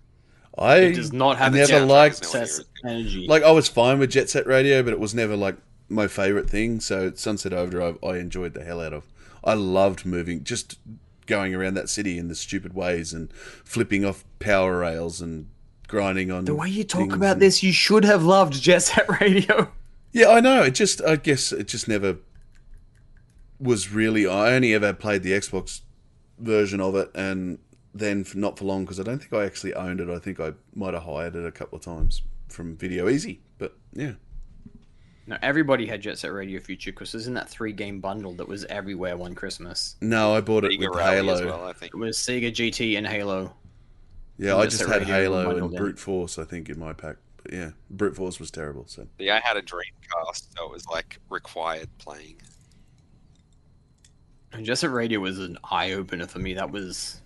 [0.57, 2.33] I It does not have never its liked is
[2.83, 3.25] nowhere energy.
[3.27, 5.55] like I was fine with Jet Set Radio, but it was never like
[5.89, 6.79] my favorite thing.
[6.81, 9.05] So Sunset Overdrive, I enjoyed the hell out of.
[9.43, 10.77] I loved moving, just
[11.25, 15.47] going around that city in the stupid ways and flipping off power rails and
[15.87, 16.45] grinding on.
[16.45, 19.71] the way you talk about and- this, you should have loved Jet Set Radio.
[20.13, 20.63] Yeah, I know.
[20.63, 22.17] It just, I guess, it just never
[23.59, 24.27] was really.
[24.27, 25.81] I only ever played the Xbox
[26.37, 27.59] version of it, and
[27.93, 30.09] then for, not for long because I don't think I actually owned it.
[30.09, 33.39] I think I might have hired it a couple of times from Video Ezy.
[33.57, 34.13] But yeah,
[35.27, 38.33] No, everybody had Jet Set Radio Future because it was in that three game bundle
[38.33, 39.95] that was everywhere one Christmas.
[40.01, 41.33] no, I bought it Sega with Rally Halo.
[41.33, 41.93] as well, I think.
[41.93, 43.53] It was Sega GT and Halo.
[44.37, 45.79] Yeah, And I just had Radio Halo bundled and.
[45.79, 46.39] Brute Force.
[46.39, 47.17] I think in my pack.
[47.43, 48.85] But yeah, Brute Force was terrible.
[48.87, 52.37] So Yeah, I had a Dreamcast, so it was like required playing.
[54.53, 56.53] And Jet Set Radio was an eye opener for me.
[56.53, 57.20] That was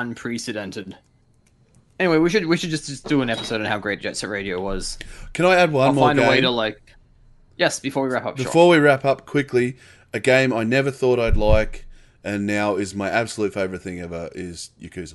[0.00, 0.96] unprecedented.
[1.98, 4.28] Anyway, we should we should just, just do an episode on how great Jet Set
[4.28, 4.98] Radio was.
[5.32, 6.28] can I add one I'll more find game?
[6.28, 6.80] a way to like.
[7.56, 8.36] Yes, before we wrap up.
[8.36, 8.44] Sure.
[8.44, 9.76] Before we wrap up quickly,
[10.12, 11.86] a game I never thought I'd like,
[12.22, 15.14] and now is my absolute favorite thing ever is Yakuza.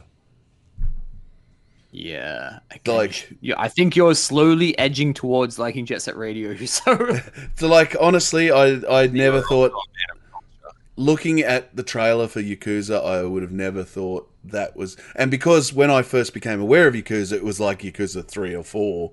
[1.91, 2.59] Yeah.
[2.71, 6.55] I Like- think- yeah, I think you're slowly edging towards liking Jet Set Radio.
[6.65, 7.19] So
[7.55, 10.77] So, like, honestly, I I never thought also a man of culture.
[11.01, 14.95] Looking at the trailer for Yakuza, I would have never thought that was.
[15.15, 18.63] And because when I first became aware of Yakuza, it was like Yakuza three or
[18.63, 19.11] four,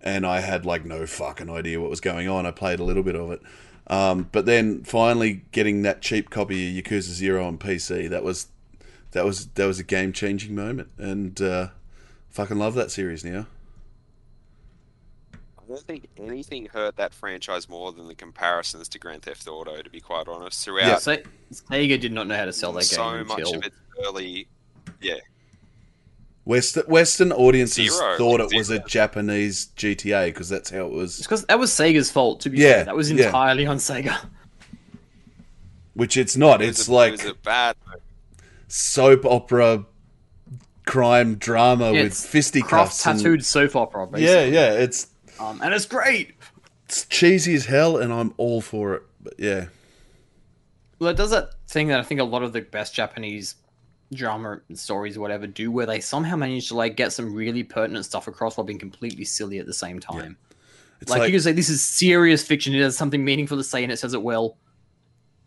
[0.00, 2.46] and I had like no fucking idea what was going on.
[2.46, 3.42] I played a little bit of it,
[3.86, 8.48] um, but then finally getting that cheap copy of Yakuza Zero on PC, that was
[9.12, 11.68] that was that was a game changing moment, and uh,
[12.30, 13.46] fucking love that series now.
[15.68, 19.82] I don't think anything hurt that franchise more than the comparisons to Grand Theft Auto.
[19.82, 20.98] To be quite honest, throughout Yeah.
[20.98, 23.76] Se- Sega did not know how to sell that game so until much of its
[24.06, 24.48] early,
[25.02, 25.16] yeah,
[26.44, 28.16] Western Western audiences Zero.
[28.16, 31.18] thought it was a Japanese GTA because that's how it was.
[31.18, 32.40] Because that was Sega's fault.
[32.40, 33.26] To be Yeah, fair, that was yeah.
[33.26, 34.16] entirely on Sega.
[35.92, 36.62] Which it's not.
[36.62, 37.76] It It's was a, like it a bad.
[38.68, 39.84] soap opera,
[40.86, 42.70] crime drama Yeah, with fisticuffs.
[43.02, 44.24] Croft and- tattooed soap opera, basically.
[44.24, 44.72] Yeah, yeah.
[44.74, 45.08] It's
[45.40, 46.34] Um, and it's great.
[46.86, 49.02] it's cheesy as hell, and I'm all for it.
[49.20, 49.66] But yeah,
[50.98, 53.56] Well, it does that thing that I think a lot of the best Japanese
[54.12, 58.04] drama stories or whatever do, where they somehow manage to like get some really pertinent
[58.04, 60.36] stuff across while being completely silly at the same time.
[61.00, 62.74] it's Like, like, you can say this is serious fiction.
[62.74, 64.56] It has something meaningful to say, and it says it well.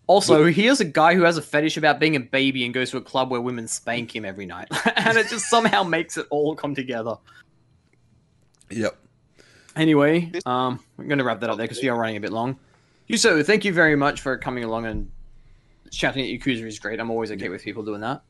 [0.07, 2.97] Also, here's a guy who has a fetish about being a baby and goes to
[2.97, 6.55] a club where women spank him every night, and it just somehow makes it all
[6.55, 7.15] come together.
[8.69, 8.97] yep.
[9.75, 12.31] Anyway, um, we're going to wrap that up there because we are running a bit
[12.31, 12.59] long.
[13.09, 15.11] Hewso, thank you very much for coming along and
[15.91, 16.99] shouting at Yakuza is great.
[16.99, 18.21] I'm always okay with people doing that.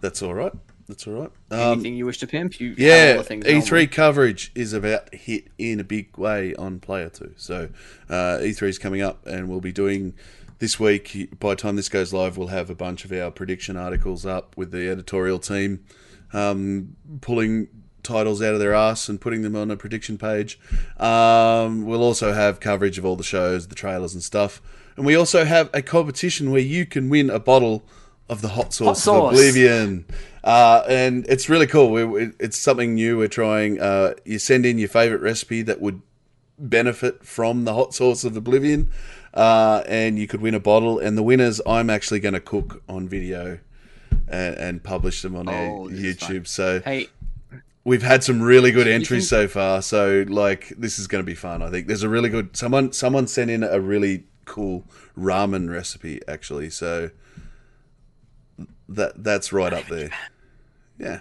[0.00, 0.52] That's all right.
[0.88, 1.30] That's all right.
[1.50, 2.60] Um, Anything you wish to pimp?
[2.60, 3.86] You yeah, all the E3 normal.
[3.88, 7.34] coverage is about to hit in a big way on Player 2.
[7.36, 7.70] So
[8.08, 10.14] uh, E3 is coming up, and we'll be doing
[10.58, 11.38] this week.
[11.40, 14.56] By the time this goes live, we'll have a bunch of our prediction articles up
[14.56, 15.84] with the editorial team
[16.32, 17.68] um, pulling
[18.06, 20.58] titles out of their ass and putting them on a prediction page.
[20.98, 24.62] Um, we'll also have coverage of all the shows, the trailers, and stuff.
[24.96, 27.84] And we also have a competition where you can win a bottle
[28.28, 29.32] of the hot sauce, sauce.
[29.32, 30.04] of Oblivion.
[30.42, 31.90] Uh, and it's really cool.
[31.90, 33.80] We, we, it's something new we're trying.
[33.80, 36.00] Uh, you send in your favorite recipe that would
[36.58, 38.90] benefit from the hot sauce of Oblivion,
[39.34, 40.98] uh, and you could win a bottle.
[40.98, 43.58] And the winners, I'm actually going to cook on video
[44.28, 45.96] and, and publish them on our Oh, fun.
[45.98, 46.46] YouTube.
[46.46, 47.08] So Hey,
[47.86, 49.80] we've had some really good entries so far.
[49.80, 51.62] So like, this is going to be fun.
[51.62, 52.92] I think there's a really good someone.
[52.92, 54.84] Someone sent in a really cool
[55.16, 56.68] ramen recipe actually.
[56.68, 57.10] So
[58.88, 60.10] that that's right up there.
[60.98, 61.20] Yeah.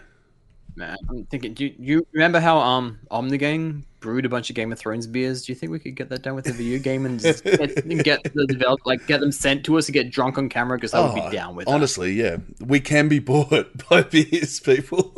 [0.77, 1.53] Man, I'm thinking.
[1.53, 5.45] Do you, you remember how um Ommegang brewed a bunch of Game of Thrones beers?
[5.45, 7.43] Do you think we could get that done with a video game and get,
[7.85, 10.77] and get the develop like get them sent to us to get drunk on camera?
[10.77, 11.73] Because I would Oh, be down with that.
[11.73, 15.13] Honestly, yeah, we can be bought by beers, people.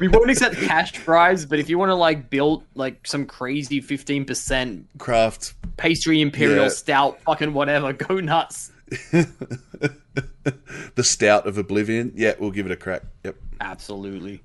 [0.00, 3.80] We won't accept cash prize, but if you want to like build like some crazy
[3.80, 6.68] fifteen percent Craft pastry imperial Yeah.
[6.70, 8.72] stout, fucking whatever, go nuts.
[9.12, 12.12] the stout of Oblivion.
[12.16, 13.02] Yeah, we'll give it a crack.
[13.24, 13.36] Yep.
[13.60, 14.42] Absolutely.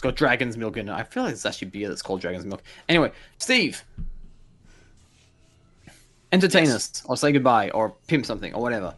[0.00, 0.92] It's got dragon's milk in it.
[0.92, 2.62] I feel like it's actually beer that's called dragon's milk.
[2.88, 3.84] Anyway, Steve,
[6.32, 8.94] entertain us or say goodbye or pimp something or whatever.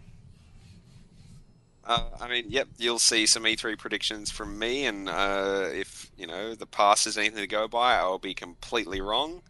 [1.84, 6.28] Uh, I mean, yep, you'll see some E3 predictions from me, and uh, if you
[6.28, 9.42] know the past is anything to go by, I'll be completely wrong.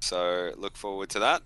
[0.00, 1.42] So look forward to that.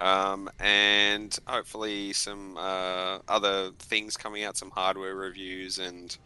[0.00, 6.18] Um, and hopefully some uh, other things coming out, some hardware reviews, and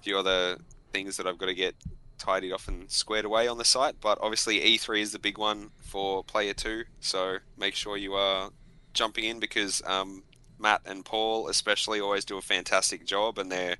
[0.00, 0.56] a few other
[0.92, 1.74] things that I've got to get
[2.18, 3.96] tidied off and squared away on the site.
[4.00, 8.50] But obviously, E3 is the big one for Player 2, so make sure you are
[8.94, 10.22] jumping in because um,
[10.58, 13.76] Matt and Paul, especially, always do a fantastic job, and they're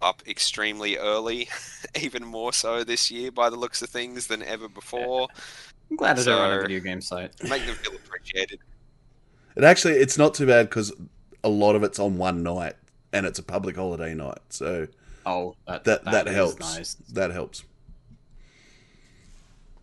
[0.00, 1.48] up extremely early,
[2.00, 5.28] even more so this year by the looks of things than ever before.
[5.90, 7.30] I'm glad I don't run a video game site.
[7.48, 8.60] Make them feel appreciated.
[9.54, 10.92] It actually it's not too bad because
[11.44, 12.74] a lot of it's on one night
[13.12, 14.88] and it's a public holiday night, so
[15.26, 16.60] Oh, that that that, is helps.
[16.60, 16.94] Nice.
[17.12, 17.64] That helps.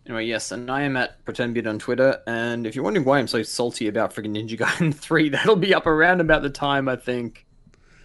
[0.06, 3.28] Anyway, yes, and I am at PretendBeard on Twitter, and if you're wondering why I'm
[3.28, 6.96] so salty about freaking Ninja Gaiden 3, that'll be up around about the time I
[6.96, 7.46] think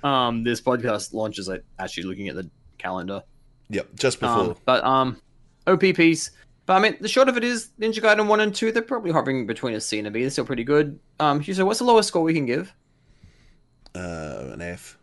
[0.03, 1.49] um this podcast launches.
[1.49, 3.23] I actually looking at the calendar.
[3.69, 4.39] Yep, just before.
[4.39, 5.21] Um, but um,
[5.65, 6.31] OPPs.
[6.67, 8.71] But I mean, the short of it is Ninja Gaiden one and two.
[8.71, 10.21] They're probably hovering between a C and a B.
[10.21, 10.99] They're still pretty good.
[11.19, 12.73] Um, so what's the lowest score we can give?
[13.95, 14.97] uh, an F.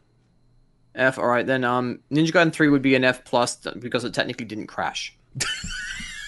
[0.94, 1.18] F.
[1.18, 1.64] All right, then.
[1.64, 5.16] Um, Ninja Gaiden three would be an F plus because it technically didn't crash.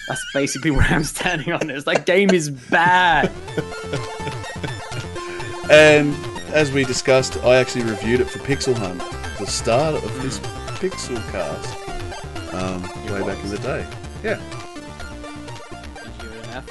[0.07, 1.83] That's basically where I'm standing on this.
[1.85, 3.31] That game is bad.
[5.69, 6.15] And
[6.53, 8.99] as we discussed, I actually reviewed it for Pixel Hunt,
[9.39, 10.37] the start of this
[10.77, 13.87] Pixel cast, um, way back in the day.
[14.23, 14.39] Yeah,
[16.03, 16.69] Did you give it an F?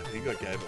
[0.00, 0.65] I think I gave it.